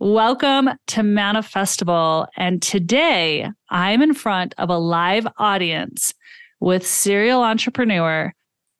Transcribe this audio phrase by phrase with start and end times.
[0.00, 2.28] Welcome to Manifestival.
[2.36, 6.14] And today I'm in front of a live audience
[6.60, 8.32] with serial entrepreneur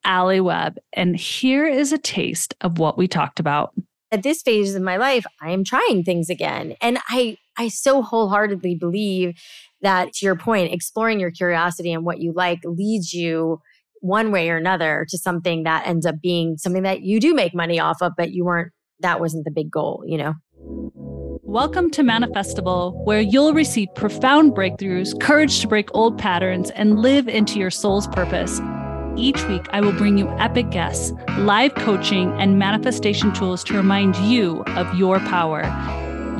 [0.04, 0.76] Alli Webb.
[0.92, 3.74] And here is a taste of what we talked about.
[4.12, 6.76] At this phase of my life, I am trying things again.
[6.80, 9.34] And I I so wholeheartedly believe
[9.82, 13.60] that to your point, exploring your curiosity and what you like leads you
[14.02, 17.56] one way or another to something that ends up being something that you do make
[17.56, 20.34] money off of, but you weren't that wasn't the big goal, you know?
[20.60, 27.28] Welcome to Manifestival, where you'll receive profound breakthroughs, courage to break old patterns, and live
[27.28, 28.60] into your soul's purpose.
[29.16, 34.16] Each week, I will bring you epic guests, live coaching, and manifestation tools to remind
[34.16, 35.62] you of your power.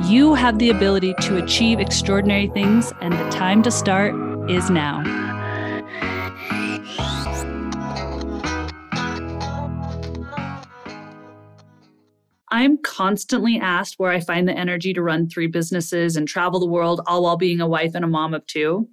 [0.05, 4.13] You have the ability to achieve extraordinary things, and the time to start
[4.49, 5.01] is now.
[12.59, 16.65] I'm constantly asked where I find the energy to run three businesses and travel the
[16.65, 18.89] world, all while being a wife and a mom of two.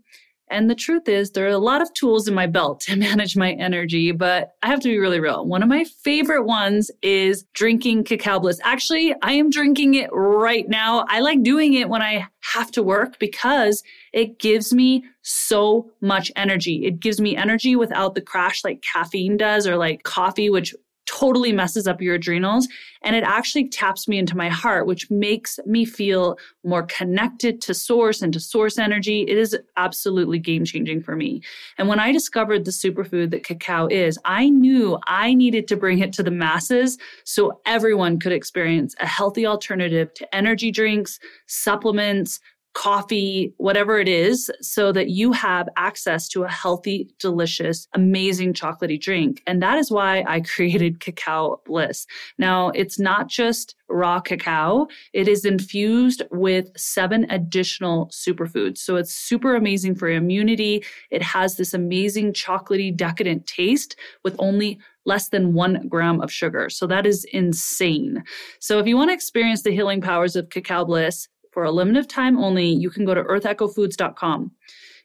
[0.48, 3.36] And the truth is, there are a lot of tools in my belt to manage
[3.36, 5.44] my energy, but I have to be really real.
[5.44, 8.60] One of my favorite ones is drinking cacao bliss.
[8.62, 11.04] Actually, I am drinking it right now.
[11.08, 13.82] I like doing it when I have to work because
[14.12, 16.84] it gives me so much energy.
[16.84, 20.72] It gives me energy without the crash like caffeine does or like coffee, which
[21.16, 22.68] totally messes up your adrenals
[23.02, 27.72] and it actually taps me into my heart which makes me feel more connected to
[27.72, 29.22] source and to source energy.
[29.22, 31.40] It is absolutely game changing for me.
[31.78, 36.00] And when i discovered the superfood that cacao is i knew i needed to bring
[36.00, 42.40] it to the masses so everyone could experience a healthy alternative to energy drinks supplements
[42.76, 49.00] coffee, whatever it is, so that you have access to a healthy, delicious, amazing chocolatey
[49.00, 49.42] drink.
[49.46, 52.06] And that is why I created Cacao Bliss.
[52.36, 54.88] Now, it's not just raw cacao.
[55.14, 58.78] It is infused with seven additional superfoods.
[58.78, 60.84] So it's super amazing for immunity.
[61.10, 66.68] It has this amazing chocolatey, decadent taste with only less than one gram of sugar.
[66.68, 68.24] So that is insane.
[68.58, 72.06] So if you want to experience the healing powers of Cacao Bliss, for a limited
[72.10, 74.50] time only, you can go to earthechofoods.com.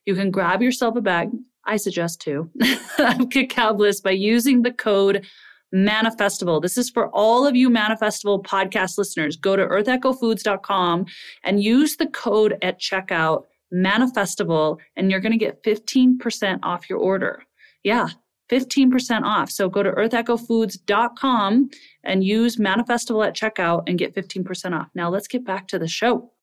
[0.05, 1.29] You can grab yourself a bag,
[1.63, 2.51] I suggest two,
[2.99, 5.25] of Cacao Bliss by using the code
[5.73, 6.61] Manifestival.
[6.61, 9.37] This is for all of you Manifestival podcast listeners.
[9.37, 11.05] Go to earthechofoods.com
[11.45, 16.99] and use the code at checkout Manifestival, and you're going to get 15% off your
[16.99, 17.43] order.
[17.85, 18.09] Yeah,
[18.51, 19.49] 15% off.
[19.49, 21.69] So go to earthechofoods.com
[22.03, 24.89] and use Manifestival at checkout and get 15% off.
[24.93, 26.33] Now let's get back to the show.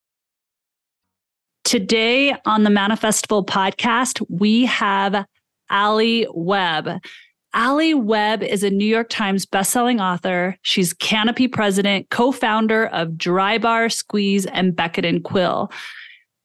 [1.69, 5.27] Today on the Manifestival podcast, we have
[5.69, 6.99] Alli Webb.
[7.53, 10.57] Alli Webb is a New York Times bestselling author.
[10.63, 15.71] She's Canopy president, co-founder of Drybar, Squeeze, and Becket and Quill.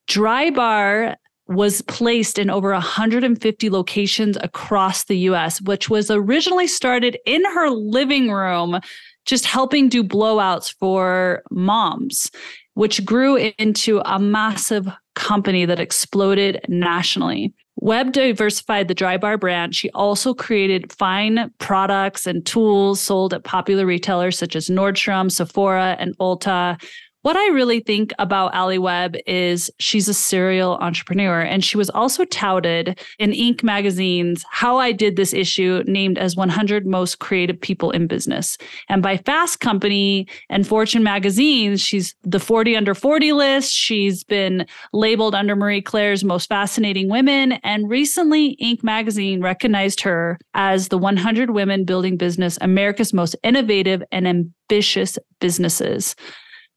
[0.10, 1.16] Drybar
[1.48, 7.70] was placed in over 150 locations across the US, which was originally started in her
[7.70, 8.82] living room,
[9.26, 12.30] just helping do blowouts for moms
[12.76, 17.54] which grew into a massive company that exploded nationally.
[17.78, 19.76] Webb diversified the Drybar brand.
[19.76, 25.96] She also created fine products and tools sold at popular retailers such as Nordstrom, Sephora,
[26.00, 26.82] and Ulta,
[27.24, 31.90] what I really think about Alli Webb is she's a serial entrepreneur, and she was
[31.90, 33.64] also touted in Inc.
[33.64, 38.58] magazine's How I Did This issue, named as 100 Most Creative People in Business.
[38.90, 43.74] And by Fast Company and Fortune magazines, she's the 40 under 40 list.
[43.74, 47.54] She's been labeled under Marie Claire's Most Fascinating Women.
[47.64, 48.84] And recently, Inc.
[48.84, 56.18] magazine recognized her as the 100 Women Building Business, America's Most Innovative and Ambitious Businesses.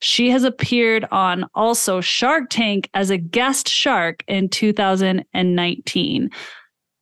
[0.01, 6.31] She has appeared on also Shark Tank as a guest shark in 2019.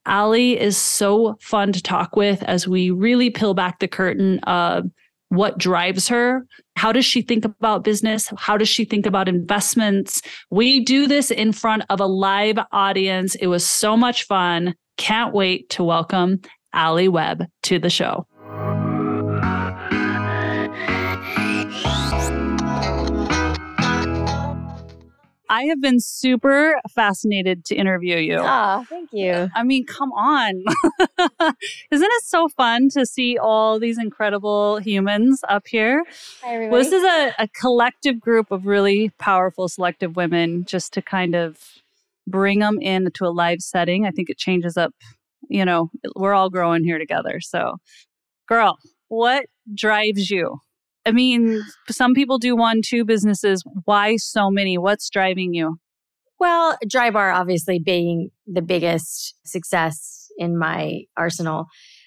[0.06, 4.84] Alli is so fun to talk with as we really peel back the curtain of
[5.30, 6.46] what drives her.
[6.76, 8.30] How does she think about business?
[8.36, 10.22] How does she think about investments?
[10.50, 13.34] We do this in front of a live audience.
[13.36, 14.74] It was so much fun.
[14.96, 16.40] Can't wait to welcome
[16.72, 18.26] Alli Webb to the show.
[25.54, 28.38] I have been super fascinated to interview you.
[28.40, 29.48] Oh, thank you.
[29.54, 30.64] I mean, come on.
[31.92, 36.02] Isn't it so fun to see all these incredible humans up here?
[36.42, 36.70] Hi, everybody.
[36.72, 41.36] Well, this is a, a collective group of really powerful, selective women just to kind
[41.36, 41.56] of
[42.26, 44.06] bring them into a live setting.
[44.06, 44.92] I think it changes up,
[45.48, 47.38] you know, we're all growing here together.
[47.40, 47.76] So,
[48.48, 50.58] girl, what drives you?
[51.06, 53.62] I mean, some people do one, two businesses.
[53.84, 54.78] Why so many?
[54.78, 55.78] What's driving you?
[56.40, 61.66] Well, Drybar obviously being the biggest success in my arsenal.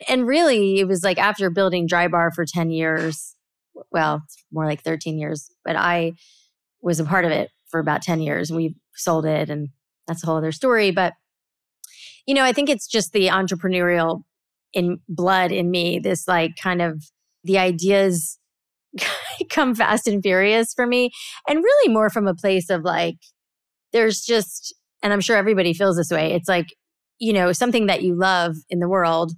[0.09, 3.35] And really, it was like after building Drybar for 10 years,
[3.91, 6.13] well, more like 13 years, but I
[6.81, 8.51] was a part of it for about 10 years.
[8.51, 9.69] We sold it, and
[10.07, 10.91] that's a whole other story.
[10.91, 11.13] But,
[12.25, 14.23] you know, I think it's just the entrepreneurial
[14.73, 17.03] in blood in me, this like kind of
[17.44, 18.38] the ideas
[19.49, 21.11] come fast and furious for me.
[21.47, 23.17] And really more from a place of like,
[23.93, 24.73] there's just,
[25.03, 26.33] and I'm sure everybody feels this way.
[26.33, 26.67] It's like,
[27.19, 29.31] you know, something that you love in the world,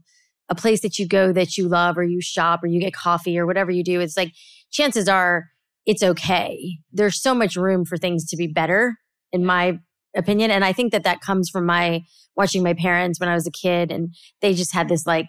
[0.49, 3.37] a place that you go that you love, or you shop, or you get coffee,
[3.37, 3.99] or whatever you do.
[3.99, 4.33] It's like,
[4.71, 5.45] chances are
[5.85, 6.77] it's okay.
[6.91, 8.95] There's so much room for things to be better,
[9.31, 9.79] in my
[10.15, 10.51] opinion.
[10.51, 12.01] And I think that that comes from my
[12.35, 15.27] watching my parents when I was a kid, and they just had this like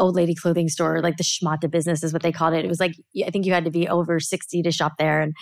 [0.00, 2.64] old lady clothing store, like the schmata business is what they called it.
[2.64, 2.94] It was like,
[3.24, 5.20] I think you had to be over 60 to shop there.
[5.20, 5.34] And,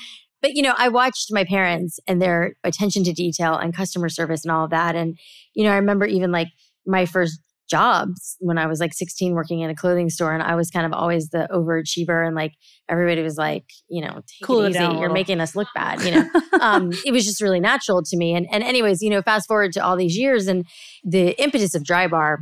[0.42, 4.44] but you know, I watched my parents and their attention to detail and customer service
[4.44, 4.94] and all of that.
[4.94, 5.18] And,
[5.54, 6.48] you know, I remember even like
[6.86, 10.32] my first jobs when I was like 16 working in a clothing store.
[10.32, 12.26] And I was kind of always the overachiever.
[12.26, 12.54] And like
[12.88, 14.78] everybody was like, you know, take cool it easy.
[14.78, 16.02] You're making us look bad.
[16.02, 16.30] You know,
[16.60, 18.34] um, it was just really natural to me.
[18.34, 20.64] And, and anyways, you know, fast forward to all these years and
[21.04, 22.38] the impetus of Drybar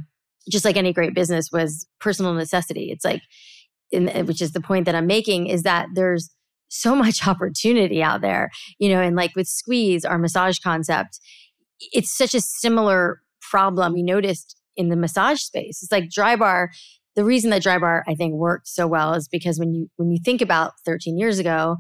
[0.50, 2.90] just like any great business was personal necessity.
[2.90, 3.22] It's like,
[3.90, 6.30] in, eh, which is the point that I'm making is that there's
[6.68, 11.18] so much opportunity out there, you know, and like with Squeeze, our massage concept,
[11.92, 13.20] it's such a similar
[13.50, 15.82] problem we noticed in the massage space.
[15.82, 16.68] It's like Drybar.
[17.14, 20.18] The reason that Drybar I think worked so well is because when you when you
[20.22, 21.76] think about 13 years ago,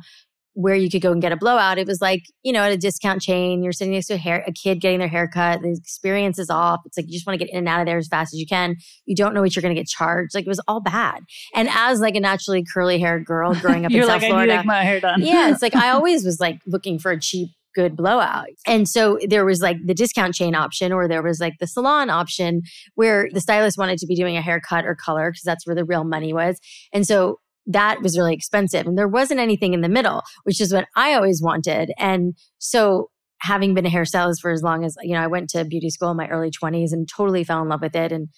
[0.56, 1.76] where you could go and get a blowout.
[1.76, 4.42] It was like, you know, at a discount chain, you're sitting next to a, hair,
[4.46, 5.60] a kid getting their hair cut.
[5.60, 6.80] The experience is off.
[6.86, 8.40] It's like you just want to get in and out of there as fast as
[8.40, 8.76] you can.
[9.04, 10.34] You don't know what you're going to get charged.
[10.34, 11.24] Like it was all bad.
[11.54, 14.82] And as like a naturally curly haired girl growing up in South like, Florida, my
[14.82, 15.20] hair done.
[15.20, 18.46] yeah, it's like I always was like looking for a cheap good blowout.
[18.66, 22.08] And so there was like the discount chain option or there was like the salon
[22.08, 22.62] option
[22.94, 25.84] where the stylist wanted to be doing a haircut or color because that's where the
[25.84, 26.58] real money was.
[26.94, 28.86] And so that was really expensive.
[28.86, 31.92] And there wasn't anything in the middle, which is what I always wanted.
[31.98, 33.10] And so
[33.40, 36.10] having been a hairstylist for as long as, you know, I went to beauty school
[36.10, 38.12] in my early 20s and totally fell in love with it.
[38.12, 38.28] And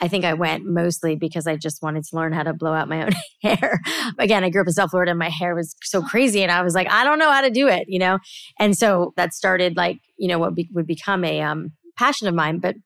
[0.00, 2.88] I think I went mostly because I just wanted to learn how to blow out
[2.88, 3.12] my own
[3.42, 3.80] hair.
[4.18, 6.42] Again, I grew up in South Florida and my hair was so crazy.
[6.42, 8.18] And I was like, I don't know how to do it, you know?
[8.58, 12.34] And so that started like, you know, what be- would become a um, passion of
[12.34, 12.60] mine.
[12.60, 12.76] But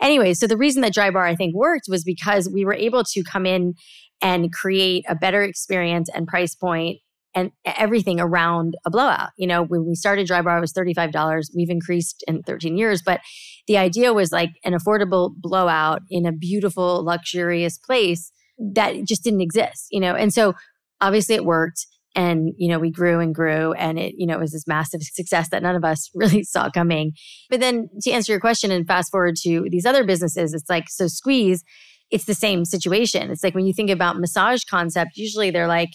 [0.00, 3.22] anyway, so the reason that Drybar I think worked was because we were able to
[3.24, 3.74] come in
[4.22, 6.98] and create a better experience and price point
[7.34, 9.30] and everything around a blowout.
[9.36, 11.50] You know, when we started Drybar, it was $35.
[11.54, 13.20] We've increased in 13 years, but
[13.68, 19.40] the idea was like an affordable blowout in a beautiful, luxurious place that just didn't
[19.40, 20.14] exist, you know?
[20.14, 20.54] And so
[21.00, 24.40] obviously it worked and you know we grew and grew and it you know it
[24.40, 27.12] was this massive success that none of us really saw coming
[27.48, 30.88] but then to answer your question and fast forward to these other businesses it's like
[30.88, 31.62] so squeeze
[32.10, 33.30] it's the same situation.
[33.30, 35.90] It's like when you think about massage concept, usually they're like,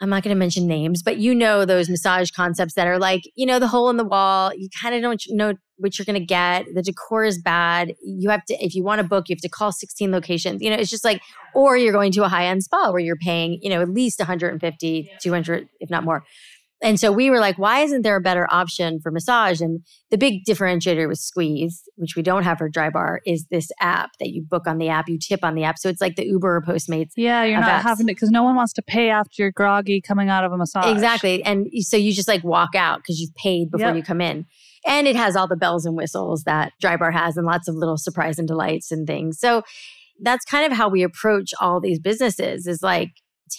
[0.00, 3.22] I'm not going to mention names, but you know those massage concepts that are like,
[3.36, 4.52] you know, the hole in the wall.
[4.52, 6.66] You kind of don't know what you're going to get.
[6.74, 7.94] The decor is bad.
[8.02, 10.60] You have to, if you want to book, you have to call 16 locations.
[10.60, 11.22] You know, it's just like,
[11.54, 14.18] or you're going to a high end spa where you're paying, you know, at least
[14.18, 16.24] 150, 200, if not more.
[16.82, 19.60] And so we were like, why isn't there a better option for massage?
[19.60, 19.80] And
[20.10, 24.30] the big differentiator with Squeeze, which we don't have for Drybar, is this app that
[24.30, 25.78] you book on the app, you tip on the app.
[25.78, 27.12] So it's like the Uber or Postmates.
[27.16, 27.82] Yeah, you're not apps.
[27.82, 30.56] having to, because no one wants to pay after you're groggy coming out of a
[30.56, 30.86] massage.
[30.86, 31.44] Exactly.
[31.44, 33.96] And so you just like walk out because you've paid before yep.
[33.96, 34.44] you come in.
[34.84, 37.96] And it has all the bells and whistles that Drybar has and lots of little
[37.96, 39.38] surprise and delights and things.
[39.38, 39.62] So
[40.20, 43.10] that's kind of how we approach all these businesses is like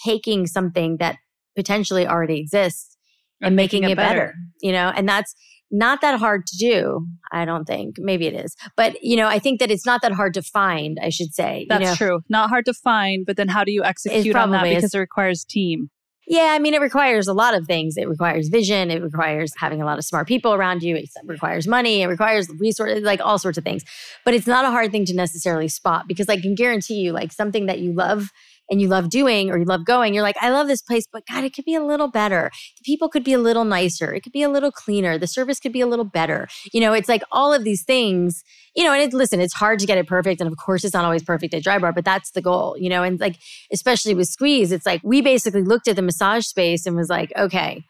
[0.04, 1.16] taking something that
[1.56, 2.93] potentially already exists
[3.40, 4.18] and making, making it, better.
[4.18, 5.34] better, you know, and that's
[5.70, 7.06] not that hard to do.
[7.32, 7.96] I don't think.
[7.98, 8.54] Maybe it is.
[8.76, 11.66] But, you know, I think that it's not that hard to find, I should say.
[11.68, 11.94] That's you know?
[11.94, 12.20] true.
[12.28, 14.94] Not hard to find, but then how do you execute on that because is.
[14.94, 15.90] it requires team?
[16.26, 17.96] Yeah, I mean, it requires a lot of things.
[17.98, 18.90] It requires vision.
[18.90, 20.96] It requires having a lot of smart people around you.
[20.96, 22.00] It requires money.
[22.00, 23.84] It requires resources, like all sorts of things.
[24.24, 27.30] But it's not a hard thing to necessarily spot because I can guarantee you, like
[27.30, 28.30] something that you love
[28.70, 31.26] and you love doing or you love going, you're like, I love this place, but
[31.30, 32.50] God, it could be a little better.
[32.78, 34.12] The people could be a little nicer.
[34.14, 35.18] It could be a little cleaner.
[35.18, 36.48] The service could be a little better.
[36.72, 38.42] You know, it's like all of these things,
[38.74, 40.40] you know, and it, listen, it's hard to get it perfect.
[40.40, 43.02] And of course, it's not always perfect at Drybar, but that's the goal, you know,
[43.02, 43.36] and like,
[43.72, 47.32] especially with Squeeze, it's like we basically looked at the massage space and was like,
[47.36, 47.84] okay,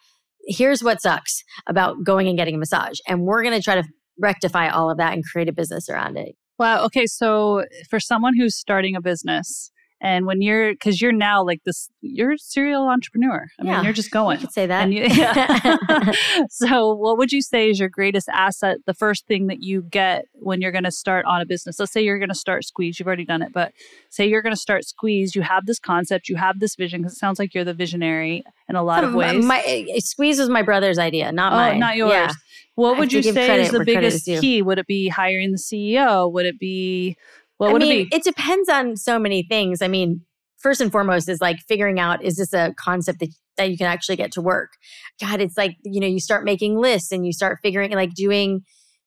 [0.47, 2.99] here's what sucks about going and getting a massage.
[3.09, 3.85] And we're going to try to
[4.21, 6.37] rectify all of that and create a business around it.
[6.59, 6.85] Wow.
[6.85, 7.07] Okay.
[7.07, 11.89] So for someone who's starting a business, And when you're, because you're now like this,
[12.03, 13.47] you're a serial entrepreneur.
[13.59, 14.39] I Yeah, mean, you're just going.
[14.39, 14.91] You could say that.
[14.91, 16.13] You, yeah.
[16.51, 18.79] so, what would you say is your greatest asset?
[18.87, 21.79] The first thing that you get when you're going to start on a business?
[21.79, 22.99] Let's say you're going to start Squeeze.
[22.99, 23.73] You've already done it, but
[24.11, 25.35] say you're going to start Squeeze.
[25.35, 28.45] You have this concept, you have this vision, because it sounds like you're the visionary
[28.69, 29.45] in a lot of ways.
[29.45, 31.79] My, uh, squeeze was my brother's idea, not oh, mine.
[31.79, 32.11] not yours.
[32.11, 32.33] Yeah.
[32.75, 34.61] What would you say is the biggest is key?
[34.61, 36.31] Would it be hiring the CEO?
[36.33, 37.17] Would it be
[37.65, 38.17] what I would mean, it be?
[38.17, 39.83] it depends on so many things.
[39.83, 40.23] I mean,
[40.59, 43.87] first and foremost is like figuring out is this a concept that, that you can
[43.87, 44.73] actually get to work?
[45.21, 48.63] God, it's like, you know, you start making lists and you start figuring like doing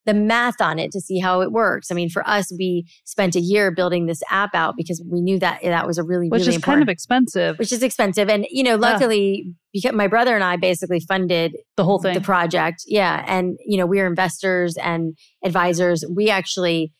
[0.06, 1.92] the math on it to see how it works.
[1.92, 5.38] I mean, for us, we spent a year building this app out because we knew
[5.40, 7.60] that that was a really, Which really is kind of expensive.
[7.60, 8.30] which is expensive.
[8.30, 12.14] And, you know, luckily, because my brother and I basically funded the whole thing.
[12.14, 12.84] the project.
[12.88, 13.26] Yeah.
[13.28, 16.06] And, you know, we are investors and advisors.
[16.10, 16.94] We actually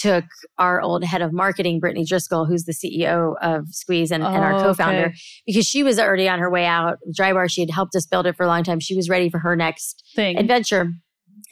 [0.00, 0.24] took
[0.58, 4.54] our old head of marketing, Brittany Driscoll, who's the CEO of Squeeze and, and our
[4.54, 5.14] Oh, co founder, okay.
[5.46, 6.98] because she was already on her way out.
[7.18, 8.80] Drybar, she had helped us build it for a long time.
[8.80, 10.36] She was ready for her next thing.
[10.38, 10.88] adventure.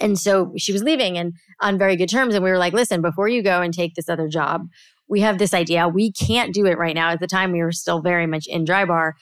[0.00, 2.34] And so she was leaving and on very good terms.
[2.34, 4.62] And we were like, listen, before you go and take this other job,
[5.08, 5.86] we have this idea.
[5.86, 7.10] We can't do it right now.
[7.10, 9.12] At the time, we were still very much in Drybar.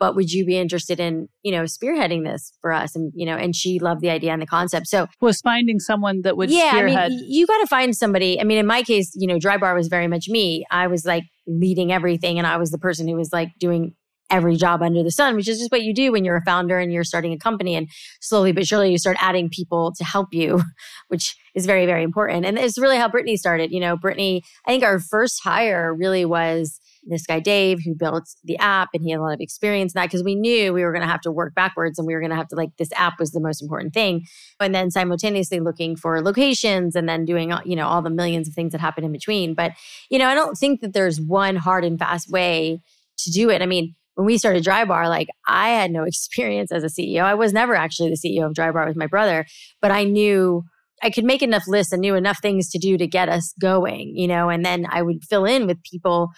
[0.00, 2.96] But would you be interested in, you know, spearheading this for us?
[2.96, 4.88] And, you know, and she loved the idea and the concept.
[4.88, 8.40] So was finding someone that would yeah, I mean, you got to find somebody.
[8.40, 10.64] I mean, in my case, you know, Drybar was very much me.
[10.70, 13.94] I was like leading everything, and I was the person who was like doing
[14.30, 16.78] every job under the sun, which is just what you do when you're a founder
[16.78, 17.74] and you're starting a company.
[17.74, 17.88] And
[18.20, 20.62] slowly but surely, you start adding people to help you,
[21.08, 22.46] which is very, very important.
[22.46, 23.70] And it's really how Brittany started.
[23.70, 28.28] You know, Brittany, I think our first hire really was this guy Dave who built
[28.44, 30.84] the app and he had a lot of experience in that because we knew we
[30.84, 32.70] were going to have to work backwards and we were going to have to like
[32.78, 34.26] this app was the most important thing.
[34.58, 38.48] And then simultaneously looking for locations and then doing uh, you know all the millions
[38.48, 39.54] of things that happen in between.
[39.54, 39.72] But
[40.10, 42.80] you know i don't think that there's one hard and fast way
[43.18, 43.62] to do it.
[43.62, 47.34] I mean when we started Drybar, like i had no experience as a ceo i
[47.34, 49.46] was never actually the ceo of Drybar with my brother
[49.80, 50.64] but i knew
[51.02, 54.12] I could make enough lists and knew enough things to do to get us going,
[54.16, 56.28] you know, and then I would fill in with people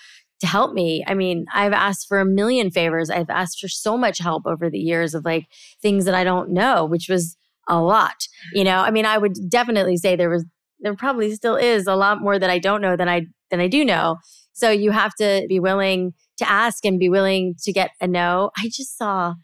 [0.43, 1.05] to help me.
[1.07, 3.11] I mean, I've asked for a million favors.
[3.11, 5.47] I've asked for so much help over the years of like
[5.81, 7.37] things that I don't know, which was
[7.69, 8.27] a lot.
[8.53, 10.45] You know, I mean, I would definitely say there was
[10.81, 13.69] there probably still is a lot more that I don't know than I than I
[13.69, 14.17] do know.
[14.53, 18.51] So you have to be willing to ask and be willing to get a no.
[18.59, 19.35] I just saw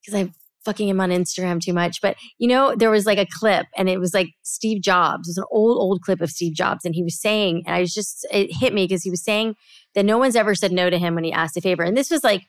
[0.00, 0.32] because I
[0.64, 3.88] fucking him on Instagram too much, but you know, there was like a clip and
[3.88, 5.28] it was like Steve Jobs.
[5.28, 6.84] It was an old, old clip of Steve Jobs.
[6.84, 9.54] And he was saying, and I was just, it hit me because he was saying
[9.94, 11.82] that no one's ever said no to him when he asked a favor.
[11.82, 12.42] And this was like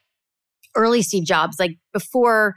[0.75, 2.55] early Steve Jobs, like before,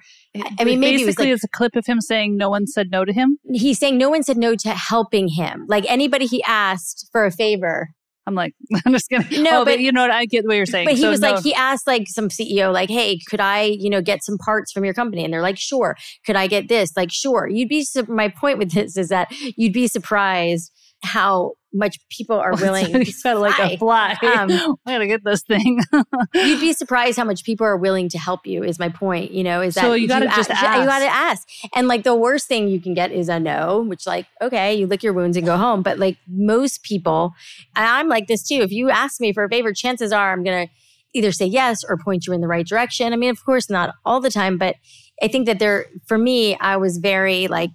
[0.59, 2.91] I mean, maybe it was like- it's a clip of him saying no one said
[2.91, 3.39] no to him.
[3.53, 5.67] he's saying no one said no to helping him.
[5.69, 7.89] Like anybody he asked for a favor,
[8.27, 8.55] I'm like,
[8.87, 9.27] I'm just gonna.
[9.31, 10.11] No, oh, but- you know what?
[10.11, 10.87] I get what you're saying.
[10.87, 13.63] But he So was no- like, he asked like some CEO, like, hey, could I,
[13.65, 15.25] you know, get some parts from your company?
[15.25, 15.97] And they're like, sure.
[16.27, 16.91] Could I get this?
[16.97, 17.49] Like, sure.
[17.49, 22.53] You'd be, my point with this is that you'd be surprised how much people are
[22.61, 24.17] willing he felt like a fly.
[24.23, 24.51] Um,
[24.87, 25.81] I gotta get this thing.
[26.35, 28.63] You'd be surprised how much people are willing to help you.
[28.63, 29.33] Is my point.
[29.33, 30.87] You know, is that So you gotta a- just You ask.
[30.89, 31.49] got to ask.
[31.75, 34.87] And like the worst thing you can get is a no, which like okay, you
[34.87, 35.83] lick your wounds and go home.
[35.83, 37.33] But like most people,
[37.77, 38.61] and I'm like this too.
[38.63, 40.69] If you ask me for a favor, chances are I'm gonna
[41.13, 43.13] either say yes or point you in the right direction.
[43.13, 44.77] I mean, of course, not all the time, but
[45.23, 47.71] I think that there, for me, I was very like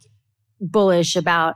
[0.59, 1.55] bullish about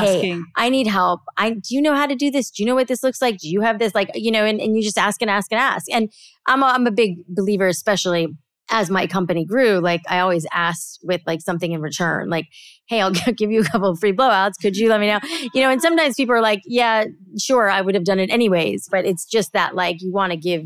[0.00, 1.20] Hey, I need help.
[1.36, 2.50] I do you know how to do this?
[2.50, 3.38] Do you know what this looks like?
[3.38, 3.94] Do you have this?
[3.94, 5.86] Like, you know, and, and you just ask and ask and ask.
[5.90, 6.10] And
[6.46, 8.28] I'm a, I'm a big believer, especially
[8.70, 12.30] as my company grew, like I always asked with like something in return.
[12.30, 12.46] Like,
[12.86, 14.52] hey, I'll give you a couple of free blowouts.
[14.60, 15.20] Could you let me know?
[15.52, 17.04] You know, and sometimes people are like, yeah,
[17.38, 18.88] sure, I would have done it anyways.
[18.90, 20.62] But it's just that like you want to give,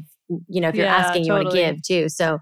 [0.49, 2.09] you know, if you're Yeah, asking, you want to give too.
[2.09, 2.39] So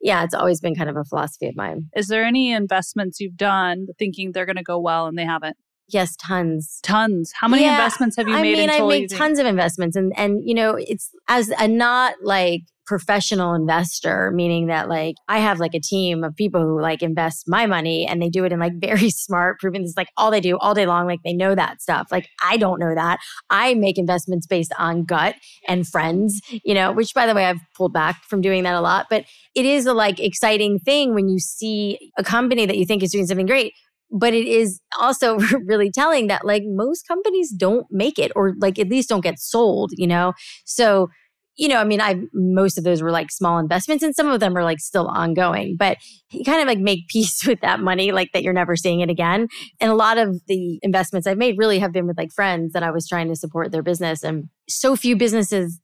[0.00, 1.88] yeah, it's always been kind of a philosophy of mine.
[1.96, 5.56] Is there any investments you've done thinking they're gonna go well and they haven't?
[5.88, 6.80] Yes, tons.
[6.82, 7.32] Tons.
[7.38, 9.96] How many Yeah, investments have you I made I mean, I make tons of investments,
[9.96, 15.38] and and you know, it's as a not like professional investor, meaning that like I
[15.38, 18.52] have like a team of people who like invest my money, and they do it
[18.52, 21.06] in like very smart, proven this is like all they do all day long.
[21.06, 22.08] Like they know that stuff.
[22.10, 23.18] Like I don't know that.
[23.48, 25.36] I make investments based on gut
[25.68, 26.90] and friends, you know.
[26.90, 29.24] Which by the way, I've pulled back from doing that a lot, but
[29.54, 33.12] it is a like exciting thing when you see a company that you think is
[33.12, 33.72] doing something great
[34.10, 38.78] but it is also really telling that like most companies don't make it or like
[38.78, 40.32] at least don't get sold you know?
[40.64, 41.08] So
[41.56, 44.40] you know i mean i most of those were like small investments and some of
[44.40, 45.96] them are like still ongoing but
[46.30, 49.10] you kind of like make peace with that money like that you're never seeing it
[49.10, 49.48] again.
[49.80, 52.82] And a lot of the investments i've made really have been with like friends that
[52.82, 55.80] i was trying to support their business and so few businesses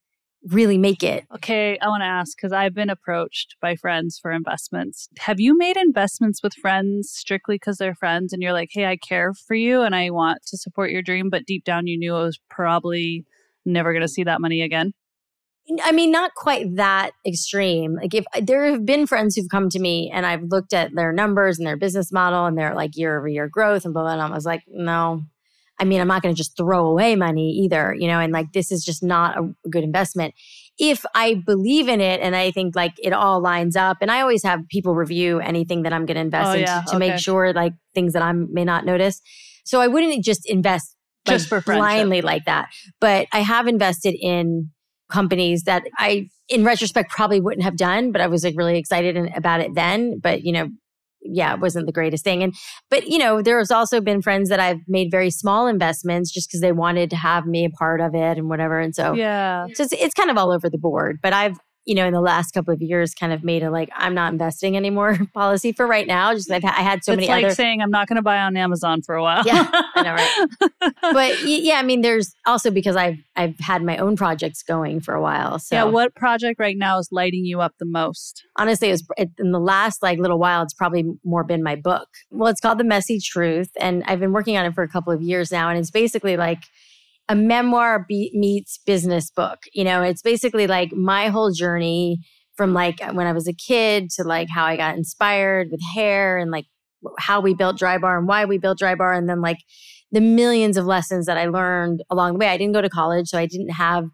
[0.50, 1.24] really make it.
[1.34, 5.08] Okay, I want to ask because I've been approached by friends for investments.
[5.18, 8.96] Have you made investments with friends strictly because they're friends and you're like, hey, I
[8.96, 12.14] care for you and I want to support your dream, but deep down you knew
[12.14, 13.24] I was probably
[13.64, 14.92] never going to see that money again?
[15.84, 17.94] I mean, not quite that extreme.
[17.94, 21.12] Like, if there have been friends who've come to me and I've looked at their
[21.12, 24.16] numbers and their business model and their like year over year growth and blah, blah,
[24.16, 25.22] blah, and I was like, no,
[25.82, 28.52] I mean, I'm not going to just throw away money either, you know, and like
[28.52, 30.32] this is just not a good investment.
[30.78, 34.20] If I believe in it and I think like it all lines up, and I
[34.20, 36.86] always have people review anything that I'm going oh, to invest Oh, in yeah, to,
[36.86, 37.08] to okay.
[37.08, 39.20] make sure like things that I may not notice.
[39.64, 40.94] So I wouldn't just invest
[41.26, 41.80] like, Just for friendship.
[41.80, 42.68] blindly like that.
[43.00, 44.70] But I have invested in
[45.10, 49.16] companies that I, in retrospect, probably wouldn't have done, but I was like really excited
[49.36, 50.20] about it then.
[50.20, 50.68] But, you know,
[51.24, 52.42] yeah, it wasn't the greatest thing.
[52.42, 52.54] And,
[52.90, 56.48] but, you know, there has also been friends that I've made very small investments just
[56.48, 58.80] because they wanted to have me a part of it and whatever.
[58.80, 59.66] And so, Yeah.
[59.74, 61.18] so it's, it's kind of all over the board.
[61.22, 63.88] But I've, you know, in the last couple of years, kind of made a like,
[63.94, 66.32] I'm not investing anymore policy for right now.
[66.34, 66.78] Just I've, ha- mm.
[66.78, 67.54] I had so it's many It's like other.
[67.54, 69.42] saying I'm not going to buy on Amazon for a while.
[69.46, 70.94] Yeah, I know, right?
[71.12, 75.14] but yeah, I mean, there's also because I've I've had my own projects going for
[75.14, 75.58] a while.
[75.58, 78.44] So yeah, what project right now is lighting you up the most?
[78.56, 80.62] honestly, it was it, in the last like little while.
[80.62, 82.08] It's probably more been my book.
[82.30, 85.12] Well, it's called The Messy Truth, and I've been working on it for a couple
[85.12, 85.68] of years now.
[85.68, 86.62] And it's basically like
[87.32, 89.60] a memoir be- meets business book.
[89.72, 92.18] You know, it's basically like my whole journey
[92.56, 96.36] from like when I was a kid to like how I got inspired with hair
[96.36, 96.66] and like
[97.18, 99.56] how we built Drybar and why we built Drybar, and then like
[100.10, 102.48] the millions of lessons that I learned along the way.
[102.48, 104.04] I didn't go to college, so I didn't have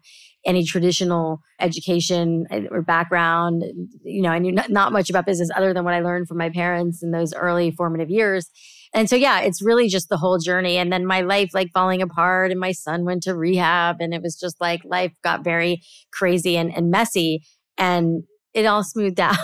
[0.45, 3.63] any traditional education uh, or background.
[4.03, 6.37] You know, I knew not, not much about business other than what I learned from
[6.37, 8.49] my parents in those early formative years.
[8.93, 10.77] And so, yeah, it's really just the whole journey.
[10.77, 14.21] And then my life like falling apart, and my son went to rehab, and it
[14.21, 15.81] was just like life got very
[16.11, 17.43] crazy and, and messy.
[17.77, 18.23] And
[18.59, 19.35] it all smoothed out.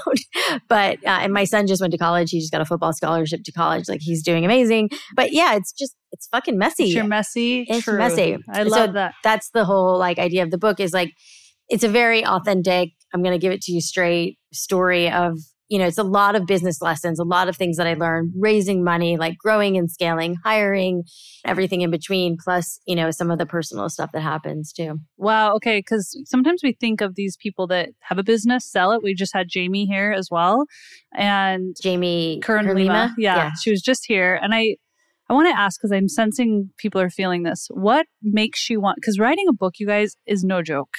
[0.68, 2.30] but, uh, and my son just went to college.
[2.32, 3.88] He just got a football scholarship to college.
[3.90, 4.90] Like he's doing amazing.
[5.16, 6.84] But yeah, it's just, it's fucking messy.
[6.86, 7.66] It's your messy.
[7.68, 7.98] It's truth.
[8.00, 8.38] messy.
[8.50, 9.14] I So love that.
[9.24, 11.12] that's the whole like idea of the book is like
[11.68, 15.80] it's a very authentic i'm going to give it to you straight story of you
[15.80, 18.84] know it's a lot of business lessons a lot of things that i learned raising
[18.84, 21.04] money like growing and scaling hiring
[21.44, 25.56] everything in between plus you know some of the personal stuff that happens too Wow.
[25.56, 25.80] Okay.
[25.80, 29.02] Because sometimes we think of these people that have a business, sell it.
[29.02, 30.66] We just had Jamie here as well.
[31.16, 33.14] And jamie Kern Lima.
[33.18, 34.40] Yeah, She was just here.
[34.42, 34.78] And I,
[35.30, 37.68] I want to ask because I'm sensing people are feeling this.
[37.72, 40.94] What makes you want, because writing a book, you guys, is no joke.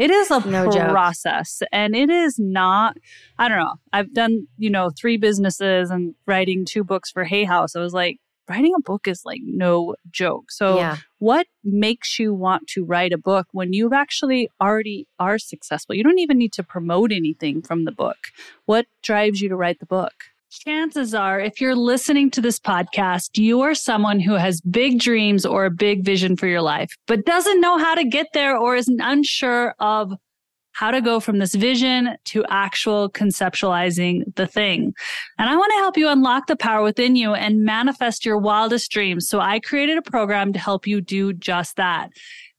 [0.00, 0.88] It is a No joke.
[0.90, 2.96] process and it is not,
[3.38, 3.74] I don't know.
[3.92, 7.76] I've done, you know, three businesses and writing two books for Hay House.
[7.76, 10.50] I was like, writing a book is like no joke.
[10.50, 15.38] So, yeah what makes you want to write a book when you actually already are
[15.38, 15.94] successful?
[15.94, 18.16] You don't even need to promote anything from the book.
[18.64, 20.14] What drives you to write the book?
[20.50, 25.46] Chances are, if you're listening to this podcast, you are someone who has big dreams
[25.46, 28.74] or a big vision for your life, but doesn't know how to get there or
[28.74, 30.12] is unsure of
[30.72, 34.92] how to go from this vision to actual conceptualizing the thing.
[35.38, 38.90] And I want to help you unlock the power within you and manifest your wildest
[38.90, 39.28] dreams.
[39.28, 42.10] So I created a program to help you do just that.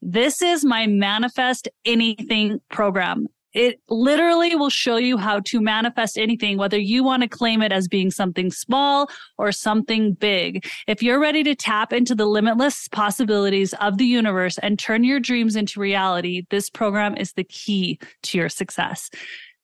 [0.01, 3.27] This is my manifest anything program.
[3.53, 7.71] It literally will show you how to manifest anything, whether you want to claim it
[7.71, 10.65] as being something small or something big.
[10.87, 15.19] If you're ready to tap into the limitless possibilities of the universe and turn your
[15.19, 19.09] dreams into reality, this program is the key to your success.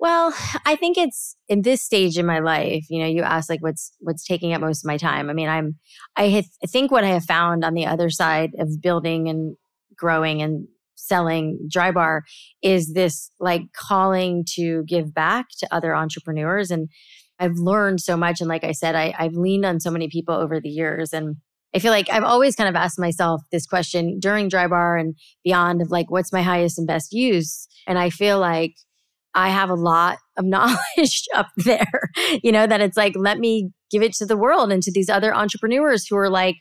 [0.00, 0.32] Well,
[0.64, 3.90] I think it's in this stage in my life, you know, you ask like what's
[3.98, 5.28] what's taking up most of my time.
[5.28, 5.74] I mean, I'm
[6.14, 9.56] I, have, I think what I have found on the other side of building and
[9.96, 10.68] growing and
[10.98, 12.22] selling Drybar
[12.62, 16.70] is this like calling to give back to other entrepreneurs.
[16.70, 16.88] And
[17.38, 18.40] I've learned so much.
[18.40, 21.12] And like I said, I, I've leaned on so many people over the years.
[21.12, 21.36] And
[21.74, 25.82] I feel like I've always kind of asked myself this question during Drybar and beyond
[25.82, 27.68] of like, what's my highest and best use?
[27.86, 28.74] And I feel like
[29.34, 32.10] I have a lot of knowledge up there,
[32.42, 35.08] you know, that it's like, let me give it to the world and to these
[35.08, 36.56] other entrepreneurs who are like,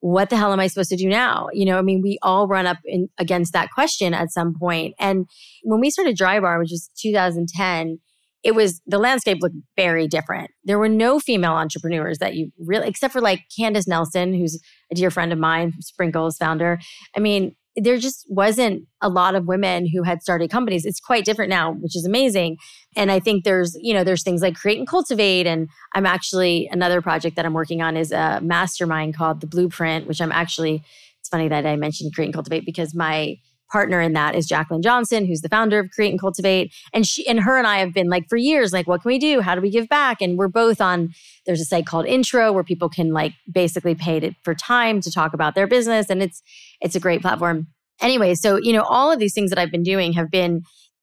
[0.00, 1.48] what the hell am I supposed to do now?
[1.52, 4.94] You know, I mean, we all run up in, against that question at some point.
[4.98, 5.26] And
[5.62, 7.98] when we started Drybar, which was 2010,
[8.42, 10.50] it was the landscape looked very different.
[10.64, 14.58] There were no female entrepreneurs that you really, except for like Candace Nelson, who's
[14.90, 16.78] a dear friend of mine, Sprinkles founder.
[17.14, 20.84] I mean, there just wasn't a lot of women who had started companies.
[20.84, 22.56] It's quite different now, which is amazing.
[22.96, 25.46] And I think there's, you know, there's things like create and cultivate.
[25.46, 30.08] And I'm actually another project that I'm working on is a mastermind called the Blueprint,
[30.08, 30.82] which I'm actually,
[31.20, 33.36] it's funny that I mentioned create and cultivate because my
[33.70, 36.74] partner in that is Jaclyn Johnson, who's the founder of Create and Cultivate.
[36.92, 39.18] And she and her and I have been like for years, like, what can we
[39.18, 39.40] do?
[39.40, 40.20] How do we give back?
[40.20, 41.10] And we're both on
[41.46, 45.10] there's a site called Intro where people can like basically pay to, for time to
[45.10, 46.10] talk about their business.
[46.10, 46.42] And it's
[46.80, 47.68] it's a great platform.
[48.00, 50.62] Anyway, so you know, all of these things that I've been doing have been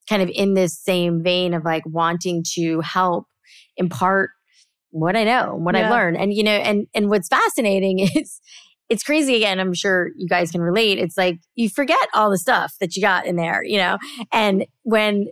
[0.10, 3.26] kind of in this same vein of like wanting to help
[3.76, 4.32] impart
[4.90, 5.86] what I know, what yeah.
[5.86, 6.18] I've learned.
[6.18, 8.42] And you know, and and what's fascinating is
[8.90, 9.60] it's crazy again.
[9.60, 10.98] I'm sure you guys can relate.
[10.98, 13.98] It's like you forget all the stuff that you got in there, you know?
[14.32, 15.28] And when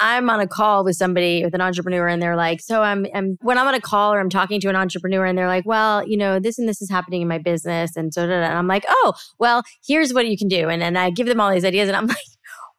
[0.00, 3.36] I'm on a call with somebody with an entrepreneur and they're like, so I'm, I'm
[3.40, 6.06] when I'm on a call or I'm talking to an entrepreneur and they're like, well,
[6.06, 7.96] you know, this and this is happening in my business.
[7.96, 10.68] And so, and I'm like, oh, well, here's what you can do.
[10.68, 12.16] And, and I give them all these ideas and I'm like,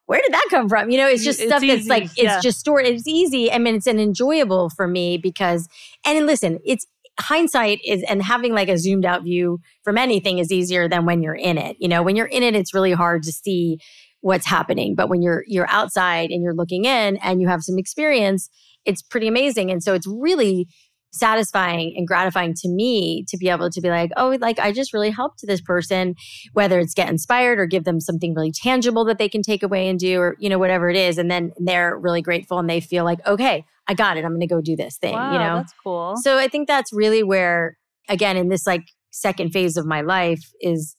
[0.06, 0.90] where did that come from?
[0.90, 1.76] You know, it's just it's stuff easy.
[1.76, 2.36] that's like, yeah.
[2.36, 2.86] it's just stored.
[2.86, 3.52] It's easy.
[3.52, 5.68] I mean, it's an enjoyable for me because,
[6.04, 6.88] and listen, it's
[7.20, 11.22] hindsight is and having like a zoomed out view from anything is easier than when
[11.22, 11.76] you're in it.
[11.80, 13.80] You know, when you're in it, it's really hard to see
[14.22, 14.96] what's happening.
[14.96, 18.50] But when you're you're outside and you're looking in and you have some experience,
[18.86, 19.72] it's pretty amazing.
[19.72, 20.68] And so it's really
[21.12, 24.94] satisfying and gratifying to me to be able to be like, oh, like I just
[24.94, 26.16] really helped this person,
[26.54, 29.88] whether it's get inspired or give them something really tangible that they can take away
[29.88, 31.18] and do, or, you know, whatever it is.
[31.18, 34.26] And then they're really grateful and they feel like, okay, I got it.
[34.26, 35.56] I'm going to go do this thing, wow, you know?
[35.56, 36.14] That's cool.
[36.22, 37.78] So I think that's really where,
[38.08, 40.96] again, in this like second phase of my life is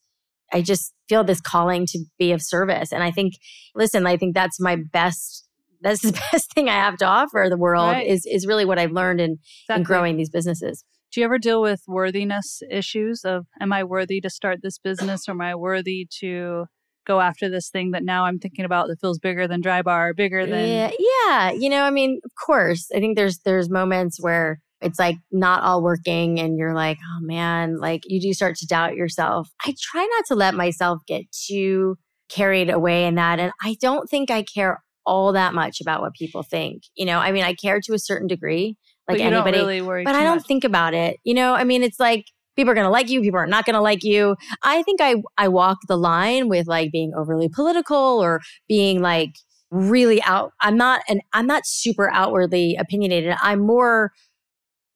[0.53, 2.93] I just feel this calling to be of service.
[2.93, 3.35] And I think,
[3.75, 5.47] listen, I think that's my best
[5.83, 8.07] that's the best thing I have to offer the world right.
[8.07, 9.81] is is really what I've learned in, exactly.
[9.81, 10.85] in growing these businesses.
[11.13, 15.29] Do you ever deal with worthiness issues of am I worthy to start this business
[15.29, 16.67] or am I worthy to
[17.07, 20.47] go after this thing that now I'm thinking about that feels bigger than Drybar, bigger
[20.47, 21.51] than Yeah, yeah.
[21.51, 22.89] You know, I mean, of course.
[22.95, 27.21] I think there's there's moments where it's like not all working and you're like, oh
[27.21, 29.49] man, like you do start to doubt yourself.
[29.65, 31.97] I try not to let myself get too
[32.31, 33.39] carried away in that.
[33.39, 36.83] And I don't think I care all that much about what people think.
[36.95, 38.77] You know, I mean, I care to a certain degree,
[39.09, 40.47] like but anybody, really but I don't much.
[40.47, 41.19] think about it.
[41.25, 43.65] You know, I mean, it's like people are going to like you, people are not
[43.67, 44.37] going to like you.
[44.63, 49.33] I think I I walk the line with like being overly political or being like
[49.71, 50.53] really out.
[50.61, 53.35] I'm not and I'm not super outwardly opinionated.
[53.43, 54.13] I'm more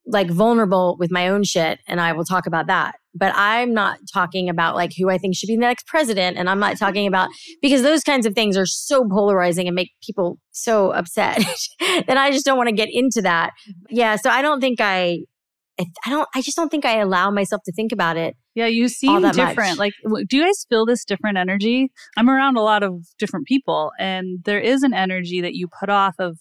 [0.07, 2.97] like vulnerable with my own shit and I will talk about that.
[3.14, 6.37] But I'm not talking about like who I think should be the next president.
[6.37, 7.29] And I'm not talking about
[7.62, 11.38] because those kinds of things are so polarizing and make people so upset
[11.81, 13.51] that I just don't want to get into that.
[13.88, 14.17] Yeah.
[14.17, 15.21] So I don't think I,
[15.79, 18.37] I don't, I just don't think I allow myself to think about it.
[18.55, 19.57] Yeah, you seem different.
[19.57, 19.79] Much.
[19.79, 19.93] Like,
[20.29, 21.90] do you guys feel this different energy?
[22.17, 25.88] I'm around a lot of different people, and there is an energy that you put
[25.88, 26.38] off of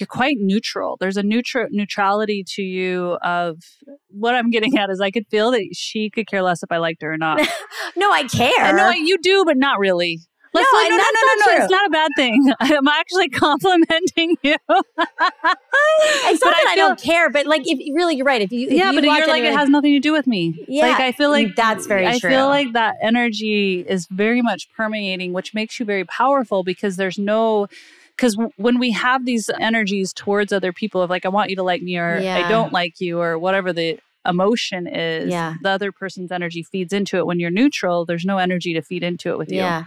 [0.00, 0.96] you're quite neutral.
[0.98, 3.58] There's a neutral neutrality to you of
[4.08, 6.78] what I'm getting at is I could feel that she could care less if I
[6.78, 7.40] liked her or not.
[7.96, 8.64] no, I care.
[8.64, 10.20] I know you do, but not really.
[10.52, 12.52] Let's no, no, no, no, no, no, It's not a bad thing.
[12.60, 14.56] I'm actually complimenting you.
[14.66, 18.42] it's not that I don't care, but like if really you're right.
[18.42, 20.64] If you if yeah, you but you're like it has nothing to do with me.
[20.66, 22.10] Yeah, like I feel like that's very true.
[22.10, 22.30] I true.
[22.30, 27.18] feel like that energy is very much permeating, which makes you very powerful because there's
[27.18, 27.68] no.
[28.20, 31.56] Because w- when we have these energies towards other people of like, I want you
[31.56, 35.54] to like me or I don't like you or whatever the emotion is, Yeah.
[35.62, 37.24] the other person's energy feeds into it.
[37.24, 39.56] When you're neutral, there's no energy to feed into it with you.
[39.56, 39.84] Yeah.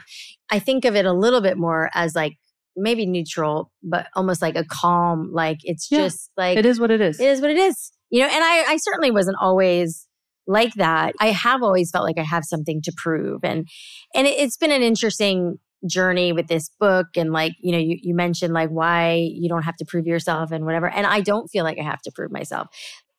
[0.52, 2.38] I think of it a little bit more as like
[2.76, 6.00] maybe neutral, but almost like a calm, like it's Yeah.
[6.00, 7.20] just like It is what it is.
[7.20, 7.92] it is what it is.
[8.10, 10.08] You know, and I, I certainly wasn't always
[10.48, 11.14] like that.
[11.20, 13.42] I have always felt like I have something to prove.
[13.44, 13.68] And
[14.16, 17.98] and it, it's been an interesting journey with this book and like, you know, you,
[18.02, 20.90] you mentioned like why you don't have to prove yourself and whatever.
[20.90, 22.68] And I don't feel like I have to prove myself.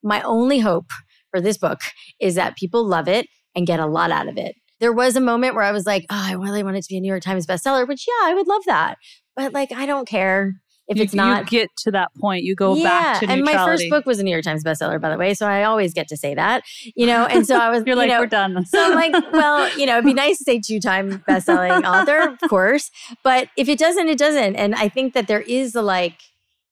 [0.03, 0.91] My only hope
[1.31, 1.81] for this book
[2.21, 4.55] is that people love it and get a lot out of it.
[4.81, 6.97] There was a moment where I was like, oh, I really want it to be
[6.97, 8.97] a New York Times bestseller, which yeah, I would love that.
[9.37, 10.55] But like, I don't care
[10.89, 11.51] if You- it's not.
[11.51, 12.45] You get to that point.
[12.45, 13.33] You go back to neutrality.
[13.33, 15.33] and my first book was a New York Times bestseller, by the way.
[15.35, 16.63] So I always get to say that,
[16.95, 17.25] you know.
[17.27, 18.65] And so I was, You're you like, know, we're done.
[18.67, 22.37] so I'm like, well, you know, it'd be nice to say two time best-selling author,
[22.43, 22.91] of course.
[23.23, 24.57] But if it doesn't, it doesn't.
[24.57, 26.19] And I think that there is a like,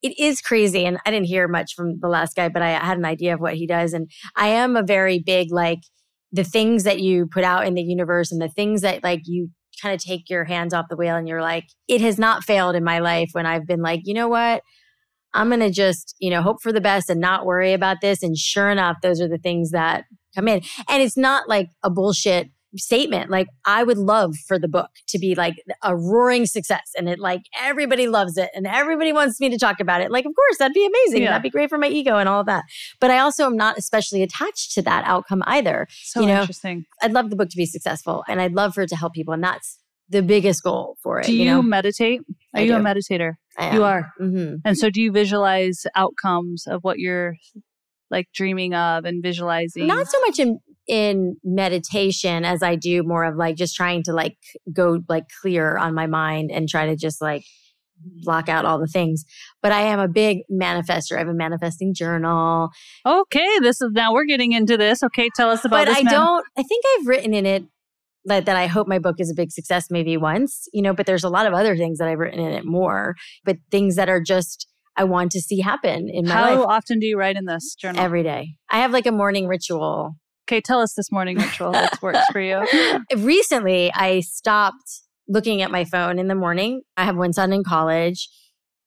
[0.02, 0.84] it is crazy.
[0.84, 3.40] And I didn't hear much from the last guy, but I had an idea of
[3.40, 3.92] what he does.
[3.92, 5.78] And I am a very big like
[6.32, 9.50] the things that you put out in the universe and the things that like you
[9.80, 12.74] kind of take your hands off the wheel and you're like, it has not failed
[12.74, 14.62] in my life when I've been like, you know what?
[15.34, 18.22] I'm going to just, you know, hope for the best and not worry about this.
[18.22, 20.04] And sure enough, those are the things that
[20.34, 20.62] come in.
[20.88, 23.30] And it's not like a bullshit statement.
[23.30, 27.18] Like I would love for the book to be like a roaring success and it
[27.18, 30.10] like everybody loves it and everybody wants me to talk about it.
[30.10, 31.22] Like, of course, that'd be amazing.
[31.22, 31.30] Yeah.
[31.30, 32.64] That'd be great for my ego and all of that.
[33.00, 35.86] But I also am not especially attached to that outcome either.
[35.90, 36.86] so you know, interesting.
[37.02, 39.34] I'd love the book to be successful and I'd love for it to help people.
[39.34, 41.26] And that's the biggest goal for it.
[41.26, 42.20] Do you, you know, meditate?
[42.54, 43.34] Are I you a meditator?
[43.72, 44.12] You are.
[44.20, 44.60] Mhm.
[44.64, 47.36] And so do you visualize outcomes of what you're
[48.10, 49.86] like dreaming of and visualizing?
[49.86, 50.58] Not so much in
[50.88, 54.36] in meditation as I do more of like just trying to like
[54.72, 57.44] go like clear on my mind and try to just like
[58.04, 59.24] block out all the things.
[59.62, 61.16] But I am a big manifester.
[61.16, 62.70] I have a manifesting journal.
[63.06, 65.02] okay, this is now we're getting into this.
[65.02, 65.96] Okay, tell us about But.
[65.96, 66.12] I man.
[66.12, 67.64] don't I think I've written in it
[68.24, 71.06] that, that I hope my book is a big success maybe once, you know, but
[71.06, 73.14] there's a lot of other things that I've written in it more,
[73.44, 74.66] but things that are just
[74.96, 77.46] I want to see happen in my How life How often do you write in
[77.46, 78.00] this journal?
[78.02, 78.56] every day.
[78.68, 80.16] I have like a morning ritual
[80.52, 82.62] okay, tell us this morning ritual that works for you.
[83.16, 86.82] recently I stopped looking at my phone in the morning.
[86.96, 88.28] I have one son in college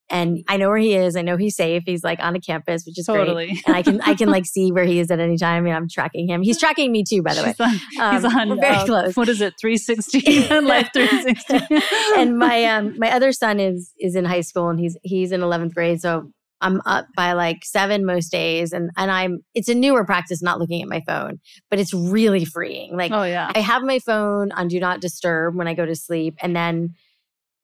[0.08, 1.16] and I know where he is.
[1.16, 1.82] I know he's safe.
[1.84, 3.18] He's like on a campus, which is great.
[3.18, 3.60] Totally.
[3.66, 5.66] And I can I can like see where he is at any time.
[5.66, 6.42] And I'm tracking him.
[6.42, 7.48] He's tracking me too, by the way.
[7.48, 7.60] He's
[7.98, 9.16] on, he's Um, on very uh, close.
[9.16, 9.54] What is it?
[9.60, 11.84] 360 life 360.
[12.16, 15.40] and my um my other son is is in high school and he's he's in
[15.40, 16.00] 11th grade.
[16.00, 20.42] So I'm up by like seven most days, and and I'm it's a newer practice
[20.42, 21.40] not looking at my phone,
[21.70, 22.96] but it's really freeing.
[22.96, 23.50] Like oh yeah.
[23.54, 26.36] I have my phone on do not disturb when I go to sleep.
[26.42, 26.94] And then,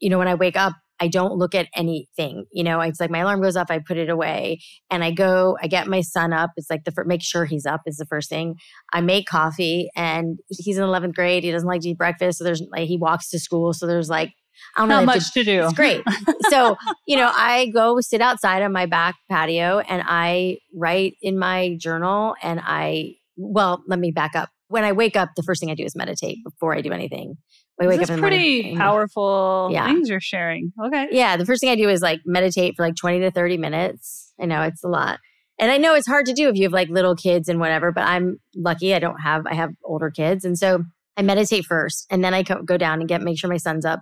[0.00, 2.44] you know, when I wake up, I don't look at anything.
[2.52, 5.58] You know, it's like my alarm goes off, I put it away and I go,
[5.60, 6.50] I get my son up.
[6.56, 8.54] It's like the fir- make sure he's up is the first thing.
[8.92, 11.42] I make coffee and he's in 11th grade.
[11.42, 12.38] He doesn't like to eat breakfast.
[12.38, 13.72] So there's like, he walks to school.
[13.72, 14.32] So there's like,
[14.76, 14.94] I don't know.
[15.04, 15.64] Not have to- much to do.
[15.64, 16.02] it's great.
[16.50, 21.38] so, you know, I go sit outside on my back patio and I write in
[21.38, 24.48] my journal and I, well, let me back up.
[24.68, 27.36] When I wake up, the first thing I do is meditate before I do anything.
[27.80, 28.78] I wake This up pretty morning.
[28.78, 29.86] powerful Yeah.
[29.86, 30.72] things you're sharing.
[30.86, 31.08] Okay.
[31.10, 31.36] Yeah.
[31.36, 34.32] The first thing I do is like meditate for like 20 to 30 minutes.
[34.40, 35.18] I know it's a lot.
[35.58, 37.92] And I know it's hard to do if you have like little kids and whatever,
[37.92, 40.44] but I'm lucky I don't have, I have older kids.
[40.44, 40.84] And so
[41.16, 44.00] I meditate first and then I go down and get, make sure my son's up.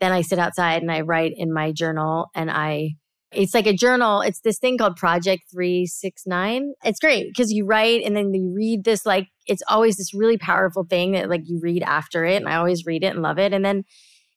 [0.00, 2.96] Then I sit outside and I write in my journal and I,
[3.32, 4.20] it's like a journal.
[4.20, 6.74] It's this thing called Project 369.
[6.84, 10.38] It's great because you write and then you read this, like, it's always this really
[10.38, 12.36] powerful thing that like you read after it.
[12.36, 13.52] And I always read it and love it.
[13.52, 13.84] And then,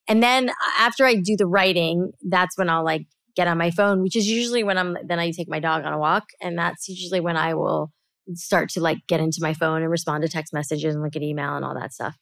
[0.08, 4.02] and then after I do the writing, that's when I'll like get on my phone,
[4.02, 6.24] which is usually when I'm, then I take my dog on a walk.
[6.42, 7.92] And that's usually when I will
[8.34, 11.22] start to like get into my phone and respond to text messages and look at
[11.22, 12.16] email and all that stuff.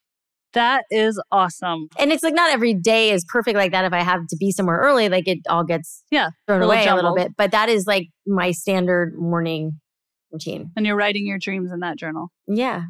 [0.54, 1.90] That is awesome.
[2.00, 3.86] And it's like not every day is perfect like that.
[3.86, 6.88] If I have to be somewhere early, like it all gets Yeah, thrown a away
[6.88, 7.34] a little bit.
[7.38, 9.80] But that is like my standard morning
[10.32, 10.72] routine.
[10.76, 12.30] And you're writing your dreams in that journal.
[12.48, 12.84] Yeah.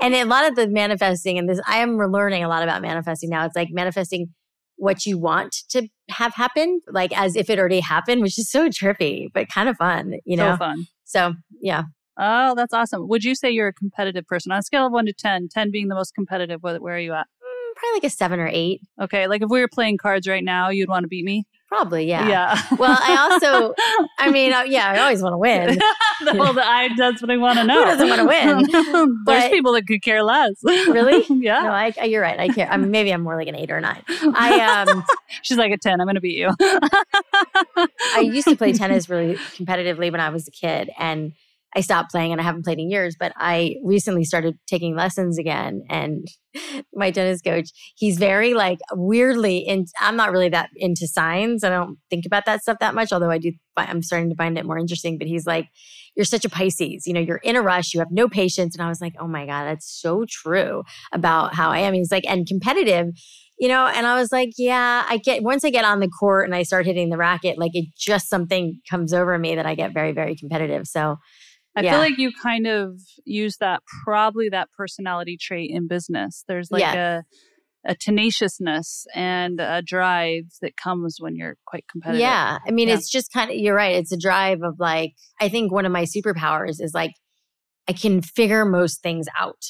[0.00, 3.28] And a lot of the manifesting and this, I am learning a lot about manifesting
[3.30, 3.44] now.
[3.44, 4.28] It's like manifesting
[4.76, 8.68] what you want to have happen, like as if it already happened, which is so
[8.68, 10.54] trippy, but kind of fun, you know?
[10.54, 10.86] So fun.
[11.04, 11.82] So yeah.
[12.16, 13.08] Oh, that's awesome.
[13.08, 15.70] Would you say you're a competitive person on a scale of one to 10, 10
[15.70, 16.62] being the most competitive?
[16.62, 17.26] Where, are you at?
[17.26, 18.82] Mm, Probably like a seven or eight.
[19.00, 19.26] Okay.
[19.26, 21.44] Like if we were playing cards right now, you'd want to beat me.
[21.68, 22.28] Probably, yeah.
[22.28, 22.62] Yeah.
[22.78, 23.74] Well, I also,
[24.20, 25.76] I mean, uh, yeah, I always want to win.
[26.38, 27.80] well, the, I, that's what I want to know.
[27.80, 29.22] Who doesn't want to win?
[29.26, 30.52] There's people that could care less.
[30.62, 31.24] Really?
[31.42, 31.60] yeah.
[31.60, 32.38] No, I, you're right.
[32.38, 32.68] I care.
[32.70, 34.04] I mean, maybe I'm more like an eight or a nine.
[34.08, 35.04] I um,
[35.42, 36.00] She's like a 10.
[36.00, 36.50] I'm going to beat you.
[36.60, 41.32] I used to play tennis really competitively when I was a kid, and
[41.76, 43.16] I stopped playing, and I haven't played in years.
[43.18, 46.26] But I recently started taking lessons again, and
[46.94, 49.58] my tennis coach, he's very like weirdly.
[49.58, 51.64] In I'm not really that into signs.
[51.64, 53.52] I don't think about that stuff that much, although I do.
[53.76, 55.18] I'm starting to find it more interesting.
[55.18, 55.68] But he's like,
[56.16, 57.06] "You're such a Pisces.
[57.06, 57.94] You know, you're in a rush.
[57.94, 61.54] You have no patience." And I was like, "Oh my god, that's so true about
[61.54, 63.08] how I am." He's like, and competitive
[63.58, 66.44] you know and i was like yeah i get once i get on the court
[66.44, 69.74] and i start hitting the racket like it just something comes over me that i
[69.74, 71.16] get very very competitive so
[71.76, 71.90] I Yeah.
[71.92, 76.44] feel like you kind of use that, probably that personality trait in business.
[76.46, 77.24] There's like a,
[77.86, 82.20] a tenaciousness and a drive that comes when you're quite competitive.
[82.20, 82.94] yeah i mean Yeah.
[82.94, 85.92] it's just kind of you're right it's a drive of like i think one of
[85.92, 87.10] my superpowers is like
[87.86, 89.62] i can figure most things out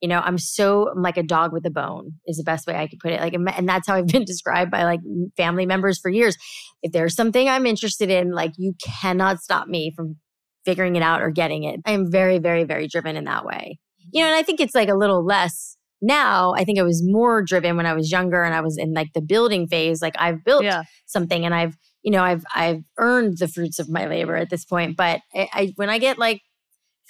[0.00, 2.74] you know i'm so I'm like a dog with a bone is the best way
[2.74, 5.00] i could put it like and that's how i've been described by like
[5.36, 6.36] family members for years
[6.82, 10.16] if there's something i'm interested in like you cannot stop me from
[10.64, 13.78] figuring it out or getting it i am very very very driven in that way
[14.12, 17.02] you know and i think it's like a little less now i think i was
[17.04, 20.14] more driven when i was younger and i was in like the building phase like
[20.18, 20.82] i've built Yeah.
[21.06, 24.64] something and I've, you know, I've I've earned the fruits of my labor at this
[24.64, 24.96] point.
[24.96, 26.40] But I, I when I get like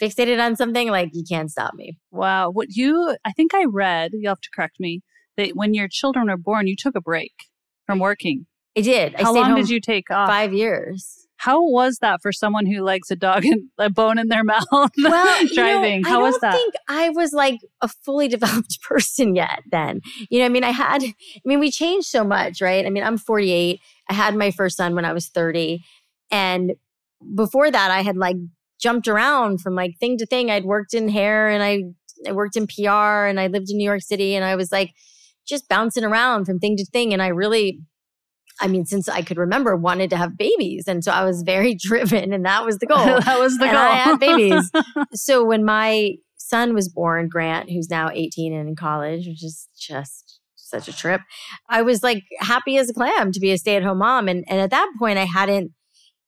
[0.01, 1.97] fixated on something, like you can't stop me.
[2.11, 2.51] Wow.
[2.51, 5.01] What you, I think I read, you'll have to correct me,
[5.39, 7.33] that when your children are born, you took a break
[7.87, 8.47] from working.
[8.77, 9.15] I did.
[9.15, 10.29] I How stayed long did you take off?
[10.29, 11.22] Five years.
[11.43, 14.65] How was that for someone who likes a dog and a bone in their mouth
[14.71, 16.07] Well, know, driving?
[16.07, 16.55] I How was that?
[16.55, 20.03] I don't think I was like a fully developed person yet then.
[20.31, 22.87] You know, I mean, I had, I mean, we changed so much, right?
[22.87, 23.81] I mean, I'm 48.
[24.09, 25.83] I had my first son when I was 30.
[26.31, 26.75] And
[27.35, 28.37] before that, I had like
[28.81, 30.49] jumped around from like thing to thing.
[30.49, 31.83] I'd worked in hair and I,
[32.29, 34.93] I worked in PR and I lived in New York City and I was like
[35.45, 37.13] just bouncing around from thing to thing.
[37.13, 37.81] And I really,
[38.61, 40.85] I mean, since I could remember, wanted to have babies.
[40.87, 43.73] And so I was very driven and that was the goal that was the and
[43.73, 43.81] goal.
[43.81, 44.71] I had babies.
[45.15, 49.69] so when my son was born, Grant, who's now 18 and in college, which is
[49.79, 51.21] just such a trip,
[51.69, 54.29] I was like happy as a clam to be a stay-at-home mom.
[54.29, 55.73] And and at that point I hadn't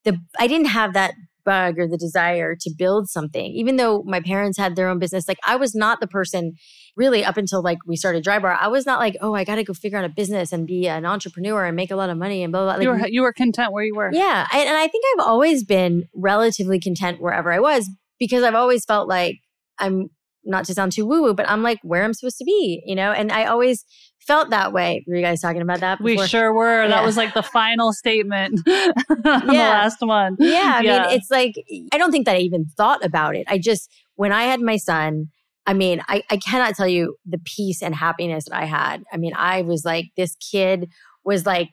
[0.04, 3.52] the I didn't have that bug or the desire to build something.
[3.52, 6.54] Even though my parents had their own business, like I was not the person
[6.96, 8.56] really up until like we started Drybar.
[8.60, 10.86] I was not like, oh, I got to go figure out a business and be
[10.88, 12.74] an entrepreneur and make a lot of money and blah blah.
[12.74, 12.82] blah.
[12.82, 14.10] you, Like, were, you were content where you were.
[14.12, 14.46] yeah.
[14.52, 18.84] I, and I think I've always been relatively content wherever I was because I've always
[18.84, 19.38] felt like
[19.78, 20.08] I'm
[20.44, 22.94] not to sound too woo woo, but I'm like where I'm supposed to be, you
[22.94, 23.10] know?
[23.12, 23.84] And I always
[24.20, 25.02] felt that way.
[25.08, 26.00] Were you guys talking about that?
[26.02, 26.82] We sure were.
[26.82, 26.88] Yeah.
[26.88, 29.68] That was like the final statement on the Yeah.
[29.70, 30.36] last one.
[30.38, 30.74] Yeah.
[30.76, 31.02] I Yeah.
[31.06, 31.54] mean, it's like,
[31.92, 33.46] I don't think that I even thought about it.
[33.48, 35.28] I just, when I had my son,
[35.66, 39.02] I mean, I, I cannot tell you the peace and happiness that I had.
[39.12, 40.90] I mean, I was like, this kid
[41.24, 41.70] was like,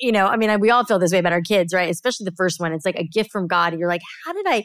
[0.00, 1.88] you know, I mean, I, we all feel this way about our kids, right?
[1.90, 2.72] Especially the first one.
[2.72, 3.78] It's like a gift from God.
[3.78, 4.64] You're like, how did I,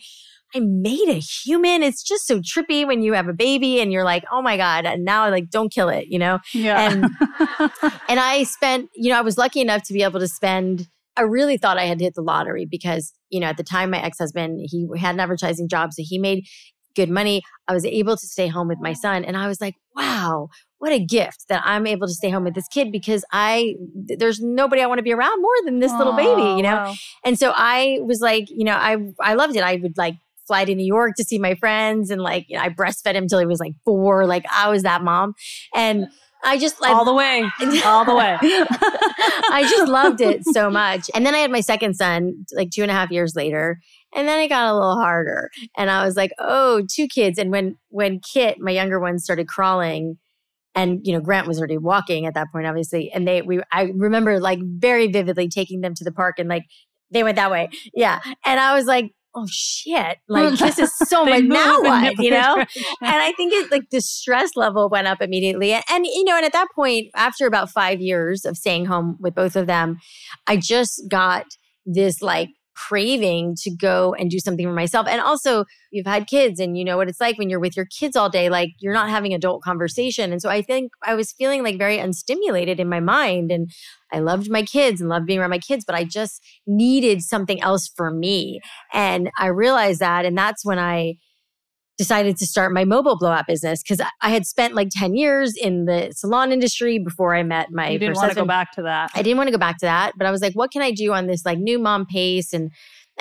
[0.56, 1.82] I made a human.
[1.82, 4.86] It's just so trippy when you have a baby and you're like, oh my God.
[4.86, 6.40] And now like, don't kill it, you know?
[6.54, 6.92] Yeah.
[6.92, 7.10] And-
[8.10, 10.88] And I spent, you know, I was lucky enough to be able to spend.
[11.18, 14.02] I really thought I had hit the lottery because, you know, at the time my
[14.04, 15.94] ex husband, he had an advertising job.
[15.94, 16.46] So he made
[16.96, 17.42] good money.
[17.68, 19.24] I was able to stay home with my son.
[19.24, 22.56] And I was like, wow, what a gift that I'm able to stay home with
[22.56, 26.14] this kid because I, there's nobody I want to be around more than this little
[26.14, 26.76] baby, you know?
[26.76, 26.96] wow.
[27.24, 29.64] And so I was like, you know, I, I loved it.
[29.64, 32.64] I would like fly to New York to see my friends and like, you know,
[32.64, 34.26] I breastfed him till he was like four.
[34.26, 35.36] Like I was that mom.
[35.74, 36.08] And
[36.44, 37.50] I just like, all the way.
[37.86, 38.38] All the way.
[38.42, 41.10] I just loved it so much.
[41.16, 43.80] And then I had my second son like two and a half years later.
[44.16, 45.50] And then it got a little harder.
[45.78, 47.38] And I was like, oh, two kids.
[47.38, 50.18] And when when Kit, my younger one, started crawling,
[50.76, 53.12] and you know, Grant was already walking at that point, obviously.
[53.12, 56.64] And they we I remember like very vividly taking them to the park and like
[57.12, 57.70] they went that way.
[57.94, 58.20] Yeah.
[58.46, 60.18] And I was like, oh shit.
[60.28, 62.56] Like this is so much now what, you know?
[62.58, 62.68] and
[63.02, 65.74] I think it like the stress level went up immediately.
[65.74, 69.18] And, and, you know, and at that point, after about five years of staying home
[69.20, 69.98] with both of them,
[70.48, 71.46] I just got
[71.86, 75.08] this like craving to go and do something for myself.
[75.08, 77.86] And also, you've had kids and you know what it's like when you're with your
[77.86, 80.32] kids all day, like you're not having adult conversation.
[80.32, 83.52] And so I think I was feeling like very unstimulated in my mind.
[83.52, 83.70] And
[84.12, 87.62] I loved my kids and loved being around my kids, but I just needed something
[87.62, 88.60] else for me.
[88.94, 90.26] And I realized that.
[90.26, 91.16] And that's when I,
[91.98, 95.86] decided to start my mobile blowout business because I had spent like 10 years in
[95.86, 99.12] the salon industry before I met my You didn't want to go back to that.
[99.14, 100.92] I didn't want to go back to that, but I was like, what can I
[100.92, 102.52] do on this like new mom pace?
[102.54, 102.72] And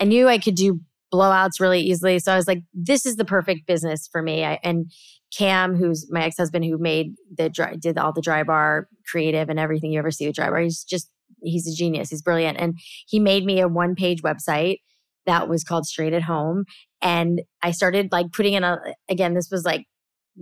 [0.00, 0.80] I knew I could do
[1.12, 2.18] blowouts really easily.
[2.18, 4.44] So I was like, this is the perfect business for me.
[4.44, 4.90] I, and
[5.36, 9.58] Cam, who's my ex husband, who made the dry, did all the Drybar creative and
[9.58, 10.62] everything you ever see with Drybar.
[10.62, 11.10] He's just
[11.42, 12.10] he's a genius.
[12.10, 14.78] He's brilliant, and he made me a one page website
[15.26, 16.64] that was called Straight at Home.
[17.00, 19.34] And I started like putting in a again.
[19.34, 19.84] This was like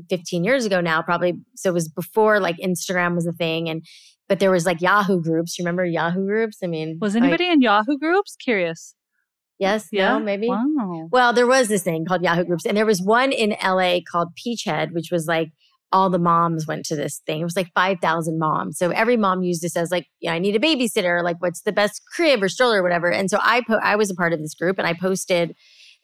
[0.09, 1.35] 15 years ago now, probably.
[1.57, 3.85] So it was before like Instagram was a thing, and
[4.28, 5.59] but there was like Yahoo groups.
[5.59, 6.59] You remember Yahoo groups?
[6.62, 8.37] I mean, Was like- anybody in Yahoo groups?
[8.37, 8.95] Curious.
[9.59, 10.18] yes, Yeah.
[10.18, 10.49] no, maybe.
[10.49, 11.09] Wow.
[11.11, 14.28] Well, there was this thing called Yahoo Groups, and there was one in LA called
[14.37, 15.51] Peachhead, which was like
[15.93, 17.41] all the moms went to this thing.
[17.41, 18.78] It was like 5,000 moms.
[18.78, 21.72] So every mom used this as like, yeah, I need a babysitter, like what's the
[21.72, 23.11] best crib or stroller or whatever.
[23.11, 25.55] And so I po- I was a part of this group and I posted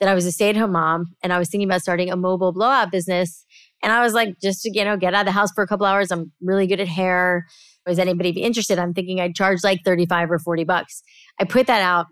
[0.01, 2.91] that I was a stay-at-home mom and I was thinking about starting a mobile blowout
[2.91, 3.45] business.
[3.82, 5.66] And I was like, just to, you know, get out of the house for a
[5.66, 6.11] couple hours.
[6.11, 7.47] I'm really good at hair.
[7.87, 8.78] Was anybody interested?
[8.78, 11.03] I'm thinking I'd charge like 35 or 40 bucks.
[11.39, 12.07] I put that out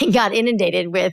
[0.00, 1.12] and got inundated with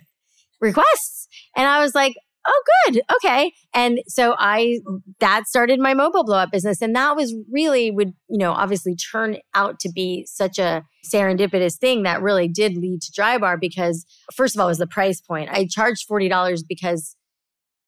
[0.59, 1.27] requests.
[1.55, 2.15] And I was like,
[2.47, 3.01] oh, good.
[3.15, 3.51] Okay.
[3.73, 4.79] And so I,
[5.19, 6.81] that started my mobile blow up business.
[6.81, 11.77] And that was really, would, you know, obviously turn out to be such a serendipitous
[11.77, 15.49] thing that really did lead to Drybar because, first of all, was the price point.
[15.51, 17.15] I charged $40 because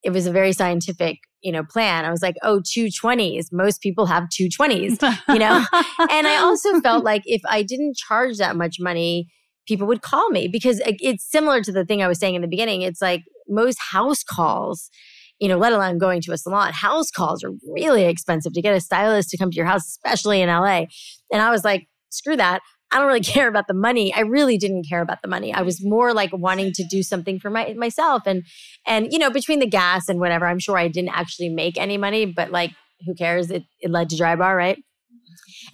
[0.02, 2.04] it was a very scientific, you know, plan.
[2.04, 3.46] I was like, oh, two 20s.
[3.52, 5.64] Most people have 220s you know?
[6.10, 9.28] and I also felt like if I didn't charge that much money,
[9.66, 12.48] people would call me because it's similar to the thing I was saying in the
[12.48, 12.82] beginning.
[12.82, 14.90] It's like most house calls,
[15.38, 18.74] you know, let alone going to a salon, house calls are really expensive to get
[18.74, 20.86] a stylist to come to your house, especially in LA.
[21.32, 22.60] And I was like, screw that.
[22.90, 24.12] I don't really care about the money.
[24.14, 25.52] I really didn't care about the money.
[25.52, 28.44] I was more like wanting to do something for my myself and
[28.86, 31.98] and you know, between the gas and whatever, I'm sure I didn't actually make any
[31.98, 32.72] money, but like
[33.06, 33.50] who cares?
[33.50, 34.78] It it led to Drybar, right?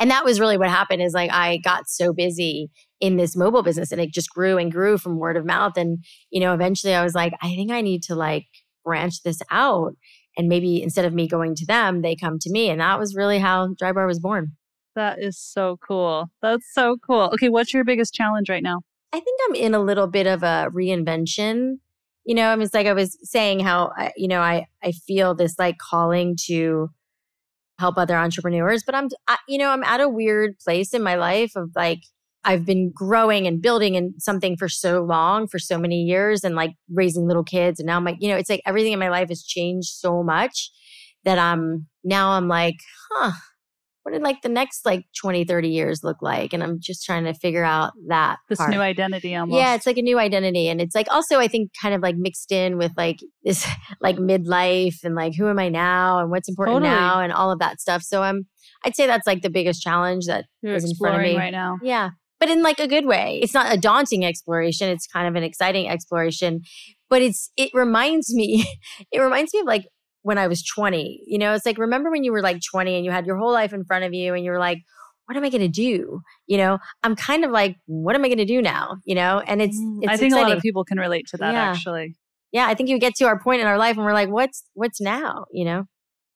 [0.00, 3.62] And that was really what happened is like I got so busy in this mobile
[3.62, 5.76] business and it just grew and grew from word of mouth.
[5.76, 8.46] And, you know, eventually I was like, I think I need to like
[8.84, 9.92] branch this out.
[10.36, 12.70] And maybe instead of me going to them, they come to me.
[12.70, 14.52] And that was really how Drybar was born.
[14.94, 16.30] that is so cool.
[16.42, 17.30] That's so cool.
[17.34, 18.80] Okay, what's your biggest challenge right now?
[19.12, 21.74] I think I'm in a little bit of a reinvention.
[22.24, 24.92] You know, I mean, it's like I was saying how, I, you know, I, I
[24.92, 26.90] feel this like calling to
[27.78, 31.16] help other entrepreneurs, but I'm, I, you know, I'm at a weird place in my
[31.16, 32.00] life of like,
[32.44, 36.54] I've been growing and building in something for so long, for so many years, and
[36.54, 37.80] like raising little kids.
[37.80, 40.70] And now my, you know, it's like everything in my life has changed so much
[41.24, 42.76] that I'm now I'm like,
[43.10, 43.32] huh,
[44.04, 46.52] what did like the next like 20, 30 years look like?
[46.52, 48.36] And I'm just trying to figure out that.
[48.50, 48.70] This part.
[48.70, 49.58] new identity almost.
[49.58, 50.68] Yeah, it's like a new identity.
[50.68, 53.66] And it's like also, I think, kind of like mixed in with like this
[54.02, 56.94] like midlife and like who am I now and what's important Totally.
[56.94, 58.02] now and all of that stuff.
[58.02, 58.46] So I'm,
[58.84, 61.34] I'd say that's like the biggest challenge that You're is in front of me.
[61.34, 61.78] right now.
[61.82, 62.10] Yeah.
[62.40, 63.40] But in like a good way.
[63.42, 64.90] It's not a daunting exploration.
[64.90, 66.60] It's kind of an exciting exploration.
[67.08, 68.66] But it's it reminds me,
[69.12, 69.86] it reminds me of like
[70.24, 71.22] when I was 20.
[71.26, 73.52] You know, it's like remember when you were like 20 and you had your whole
[73.52, 74.78] life in front of you and you were like,
[75.26, 76.20] what am I gonna do?
[76.46, 78.96] You know, I'm kind of like, what am I gonna do now?
[79.04, 81.36] You know, and it's, Mm, it's I think a lot of people can relate to
[81.38, 81.70] that Yeah.
[81.70, 82.16] actually.
[82.52, 84.64] yeah, I think you get to our point in our life and we're like, what's
[84.74, 85.44] what's now?
[85.52, 85.84] You know?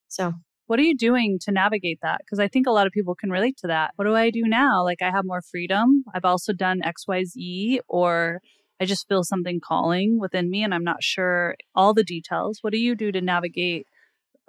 [0.08, 0.32] So
[0.66, 2.18] What are you doing to navigate that?
[2.24, 3.92] Because I think a lot of people can relate to that.
[3.96, 4.84] What do I do now?
[4.84, 6.04] Like I have more freedom.
[6.14, 8.40] I've also done XYZ or
[8.80, 12.58] I just feel something calling within me and I'm not sure all the details.
[12.62, 13.86] What do you do to navigate?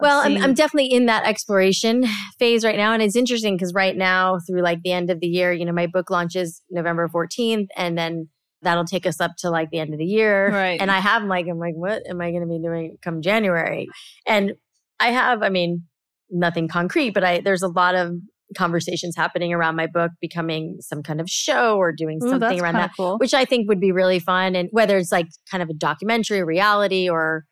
[0.00, 2.04] Well, I'm, I'm definitely in that exploration
[2.38, 2.92] phase right now.
[2.92, 5.72] And it's interesting because right now, through like the end of the year, you know,
[5.72, 8.28] my book launches November 14th, and then
[8.62, 10.50] that'll take us up to like the end of the year.
[10.50, 10.80] Right.
[10.80, 13.88] And I have like, I'm like, what am I going to be doing come January?
[14.26, 14.54] And
[14.98, 15.84] I have, I mean,
[16.30, 18.12] nothing concrete, but I, there's a lot of
[18.56, 22.74] conversations happening around my book becoming some kind of show or doing Ooh, something around
[22.74, 23.18] that cool.
[23.18, 24.54] which I think would be really fun.
[24.56, 27.44] And whether it's like kind of a documentary, reality, or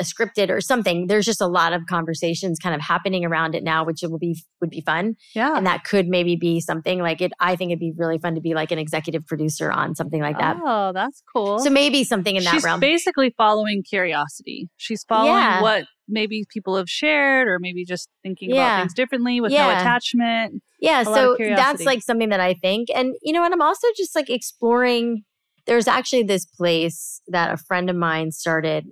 [0.00, 3.62] a scripted or something, there's just a lot of conversations kind of happening around it
[3.62, 5.16] now, which will be would be fun.
[5.34, 5.54] yeah.
[5.54, 7.30] And that could maybe be something like it.
[7.40, 10.38] I think it'd be really fun to be like an executive producer on something like
[10.38, 10.56] that.
[10.64, 11.58] Oh, that's cool.
[11.58, 12.80] So maybe something in that She's realm.
[12.80, 14.70] basically following curiosity.
[14.78, 15.60] She's following Yeah.
[15.60, 18.66] what maybe people have shared or maybe just thinking Yeah.
[18.76, 20.62] about things differently with no attachment.
[20.80, 23.54] yeah a lot of so that's like something that i think and you know and
[23.54, 25.22] i'm also just like exploring
[25.66, 28.86] there's actually this place that a friend of mine started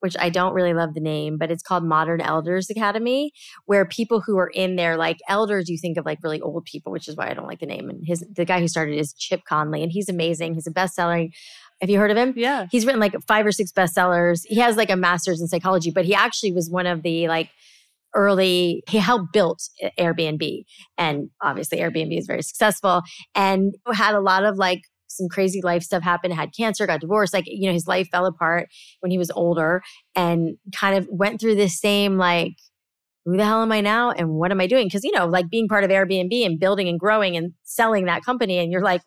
[0.00, 3.30] which i don't really love the name but it's called modern elders academy
[3.66, 6.90] where people who are in there like elders you think of like really old people
[6.92, 9.12] which is why i don't like the name and his the guy who started is
[9.14, 11.30] chip conley and he's amazing he's a best-selling
[11.80, 12.34] Have you heard of him?
[12.36, 12.66] Yeah.
[12.70, 14.42] He's written like five or six bestsellers.
[14.44, 17.50] He has like a master's in psychology, but he actually was one of the like
[18.14, 20.64] early, he helped built eh, Airbnb.
[20.96, 23.02] And obviously, Airbnb is very successful
[23.34, 27.34] and had a lot of like some crazy life stuff happen, had cancer, got divorced.
[27.34, 28.68] Like, you know, his life fell apart
[29.00, 29.82] when he was older
[30.14, 32.54] and kind of went through this same like,
[33.24, 34.10] who the hell am I now?
[34.10, 34.86] And what am I doing?
[34.86, 38.24] Because, you know, like being part of Airbnb and building and growing and selling that
[38.24, 39.00] company, and you're like,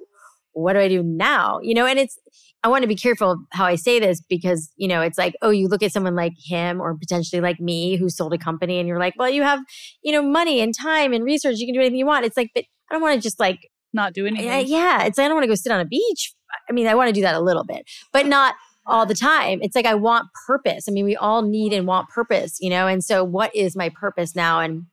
[0.62, 1.60] what do I do now?
[1.62, 2.18] You know, and it's,
[2.64, 5.52] I want to be careful how I say this because, you know, it's like, oh,
[5.52, 8.88] you look at someone like him or potentially like me who sold a company and
[8.88, 9.60] you're like, well, you have,
[10.02, 11.58] you know, money and time and research.
[11.58, 12.26] You can do anything you want.
[12.26, 14.50] It's like, but I don't want to just like not do anything.
[14.50, 15.04] I, yeah.
[15.04, 16.34] It's like, I don't want to go sit on a beach.
[16.68, 18.56] I mean, I want to do that a little bit, but not
[18.88, 19.60] all the time.
[19.62, 20.86] It's like, I want purpose.
[20.90, 22.88] I mean, we all need and want purpose, you know?
[22.88, 24.62] And so what is my purpose now?
[24.62, 24.86] And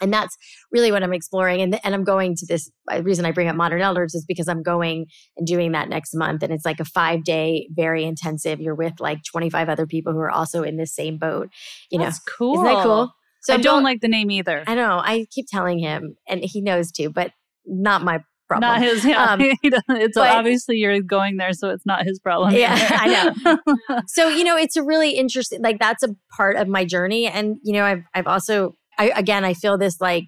[0.00, 0.36] and that's
[0.70, 1.60] really what I'm exploring.
[1.60, 2.70] And, and I'm going to this.
[2.88, 5.88] The uh, reason I bring up Modern Elders is because I'm going and doing that
[5.88, 6.42] next month.
[6.42, 8.60] And it's like a five day, very intensive.
[8.60, 11.48] You're with like 25 other people who are also in this same boat.
[11.90, 12.54] You that's know, cool.
[12.54, 13.12] Isn't that cool?
[13.42, 14.62] So I don't going, like the name either.
[14.66, 15.00] I know.
[15.02, 17.32] I keep telling him, and he knows too, but
[17.66, 18.70] not my problem.
[18.70, 19.04] Not his.
[19.04, 22.54] Yeah, um, it's but, obviously you're going there, so it's not his problem.
[22.54, 24.00] Yeah, I know.
[24.06, 25.60] so you know, it's a really interesting.
[25.62, 29.44] Like that's a part of my journey, and you know, I've I've also I, again,
[29.44, 30.26] I feel this like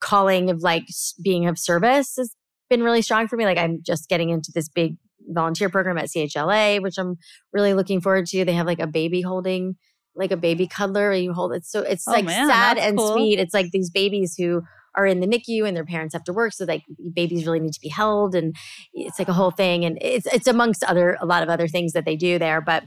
[0.00, 0.84] calling of like
[1.22, 2.34] being of service has
[2.70, 3.44] been really strong for me.
[3.44, 4.96] Like I'm just getting into this big
[5.28, 7.16] volunteer program at CHLA, which I'm
[7.52, 8.44] really looking forward to.
[8.44, 9.76] They have like a baby holding,
[10.14, 11.12] like a baby cuddler.
[11.12, 11.66] You hold it.
[11.66, 13.12] So it's oh, like man, sad and cool.
[13.12, 13.38] sweet.
[13.38, 14.62] It's like these babies who
[14.94, 16.52] are in the NICU and their parents have to work.
[16.52, 16.82] So like
[17.14, 18.34] babies really need to be held.
[18.34, 18.54] And
[18.92, 19.84] it's like a whole thing.
[19.84, 22.60] And it's, it's amongst other, a lot of other things that they do there.
[22.60, 22.84] But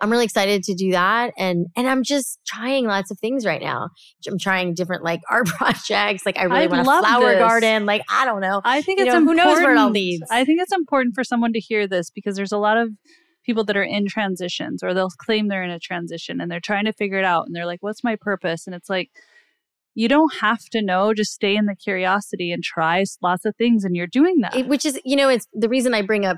[0.00, 1.32] I'm really excited to do that.
[1.36, 3.90] And and I'm just trying lots of things right now.
[4.28, 6.24] I'm trying different like art projects.
[6.24, 7.38] Like I really I want a flower this.
[7.38, 7.86] garden.
[7.86, 8.60] Like I don't know.
[8.64, 9.54] I think You it's know, who important.
[9.58, 10.26] knows where it all leads.
[10.30, 12.90] I think it's important for someone to hear this because there's a lot of
[13.44, 16.84] people that are in transitions or they'll claim they're in a transition and they're trying
[16.84, 18.66] to figure it out and they're like, what's my purpose?
[18.66, 19.10] And it's like,
[19.94, 23.82] you don't have to know, just stay in the curiosity and try lots of things
[23.82, 24.54] and you're doing that.
[24.54, 26.36] It- which is, you know, it's the reason I bring up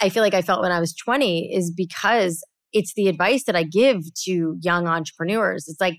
[0.00, 2.40] I feel like I felt when I was 20 is because
[2.72, 5.68] it's the advice that I give to young entrepreneurs.
[5.68, 5.98] It's like,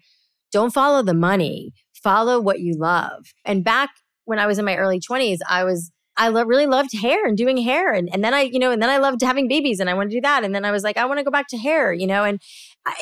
[0.51, 3.25] don't follow the money, follow what you love.
[3.45, 3.89] And back
[4.25, 7.37] when I was in my early 20s, I was, I lo- really loved hair and
[7.37, 7.93] doing hair.
[7.93, 10.09] And, and then I, you know, and then I loved having babies and I want
[10.09, 10.43] to do that.
[10.43, 12.41] And then I was like, I want to go back to hair, you know, and,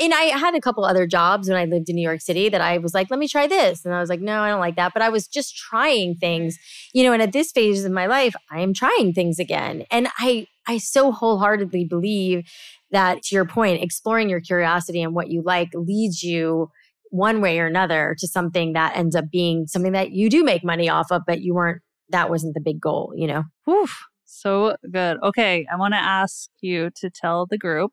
[0.02, 2.62] and I had a couple other jobs when I lived in New York City that
[2.62, 3.86] I was like, let me try this.
[3.86, 4.94] And I was like, no, I don't like that.
[4.94, 6.58] But I was just trying things,
[6.94, 9.86] you know, and at this phase of my life, I am trying things again.
[9.92, 12.44] And I, I so wholeheartedly believe
[12.92, 16.70] that to your point, exploring your curiosity and what you like leads you
[17.10, 20.64] one way or another to something that ends up being something that you do make
[20.64, 23.44] money off of, but you weren't, that wasn't the big goal, you know?
[23.70, 25.18] Oof, so good.
[25.24, 27.92] Okay, I want to ask you to tell the group,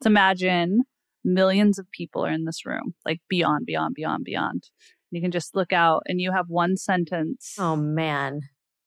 [0.00, 0.80] let's imagine
[1.24, 4.64] millions of people are in this room, like beyond, beyond, beyond, beyond.
[5.10, 7.54] You can just look out and you have one sentence.
[7.58, 8.40] Oh man.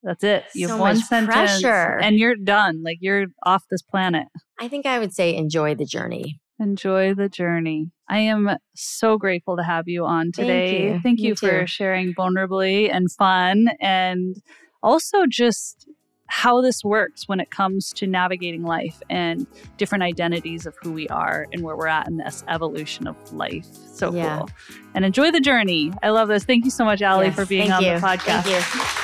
[0.04, 0.45] That's it.
[0.56, 1.97] You So have one much sentence pressure.
[2.02, 2.82] and you're done.
[2.84, 4.28] Like you're off this planet.
[4.60, 6.39] I think I would say enjoy the journey.
[6.60, 7.91] Enjoy the journey.
[8.10, 10.88] I am so grateful to have you on Thank today.
[10.93, 11.00] you.
[11.02, 14.36] Thank you for sharing vulnerably and fun and
[14.84, 15.88] also just
[16.28, 19.47] how this works when it comes to navigating life and
[19.78, 23.66] different identities of who we are and where we're at in this evolution of life.
[23.72, 24.38] So Yeah.
[24.39, 24.50] cool.
[24.93, 25.91] And enjoy the journey.
[26.04, 26.43] I love this.
[26.43, 28.00] Thank you so much, Alli, Yes, for being thank on you.
[28.00, 28.95] the podcast.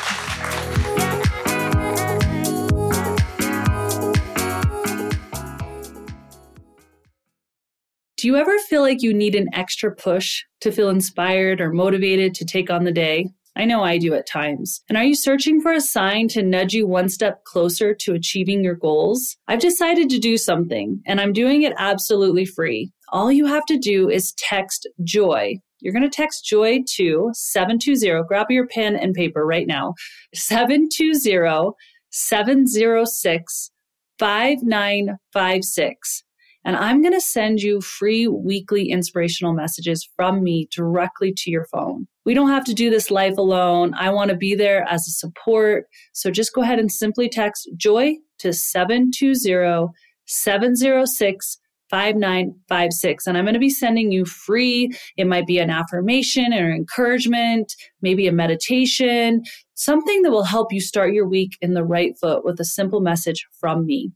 [8.25, 12.33] Do you ever feel like you need an extra push to feel inspired or motivated
[12.33, 13.29] to take on the day?
[13.55, 14.81] I know I do at times.
[14.89, 18.63] And are you searching for a sign to nudge you one step closer to achieving
[18.63, 19.37] your goals?
[19.47, 22.91] I've decided to do something, and I'm doing it absolutely free.
[23.09, 25.59] All you have to do is text JOY.
[25.81, 28.23] You're going to text JOY to 720.
[28.27, 29.93] Grab your pen and paper right now.
[30.33, 31.75] 720
[32.09, 33.71] 706
[34.17, 36.24] 5956
[36.65, 41.65] and I'm going to send you free weekly inspirational messages from me directly to your
[41.65, 42.07] phone.
[42.25, 43.93] We don't have to do this life alone.
[43.93, 45.85] I want to be there as a support.
[46.13, 49.93] So just go ahead and simply text JOY to 720
[50.27, 51.57] 706
[51.91, 53.27] 5956.
[53.27, 54.91] And I'm going to be sending you free.
[55.17, 59.43] It might be an affirmation or encouragement, maybe a meditation,
[59.75, 63.01] something that will help you start your week in the right foot with a simple
[63.01, 64.11] message from me.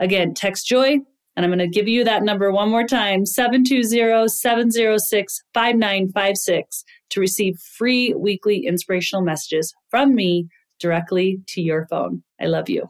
[0.00, 0.98] Again, text JOY
[1.36, 7.20] and I'm going to give you that number one more time 720 706 5956 to
[7.20, 10.48] receive free weekly inspirational messages from me
[10.80, 12.22] directly to your phone.
[12.40, 12.88] I love you.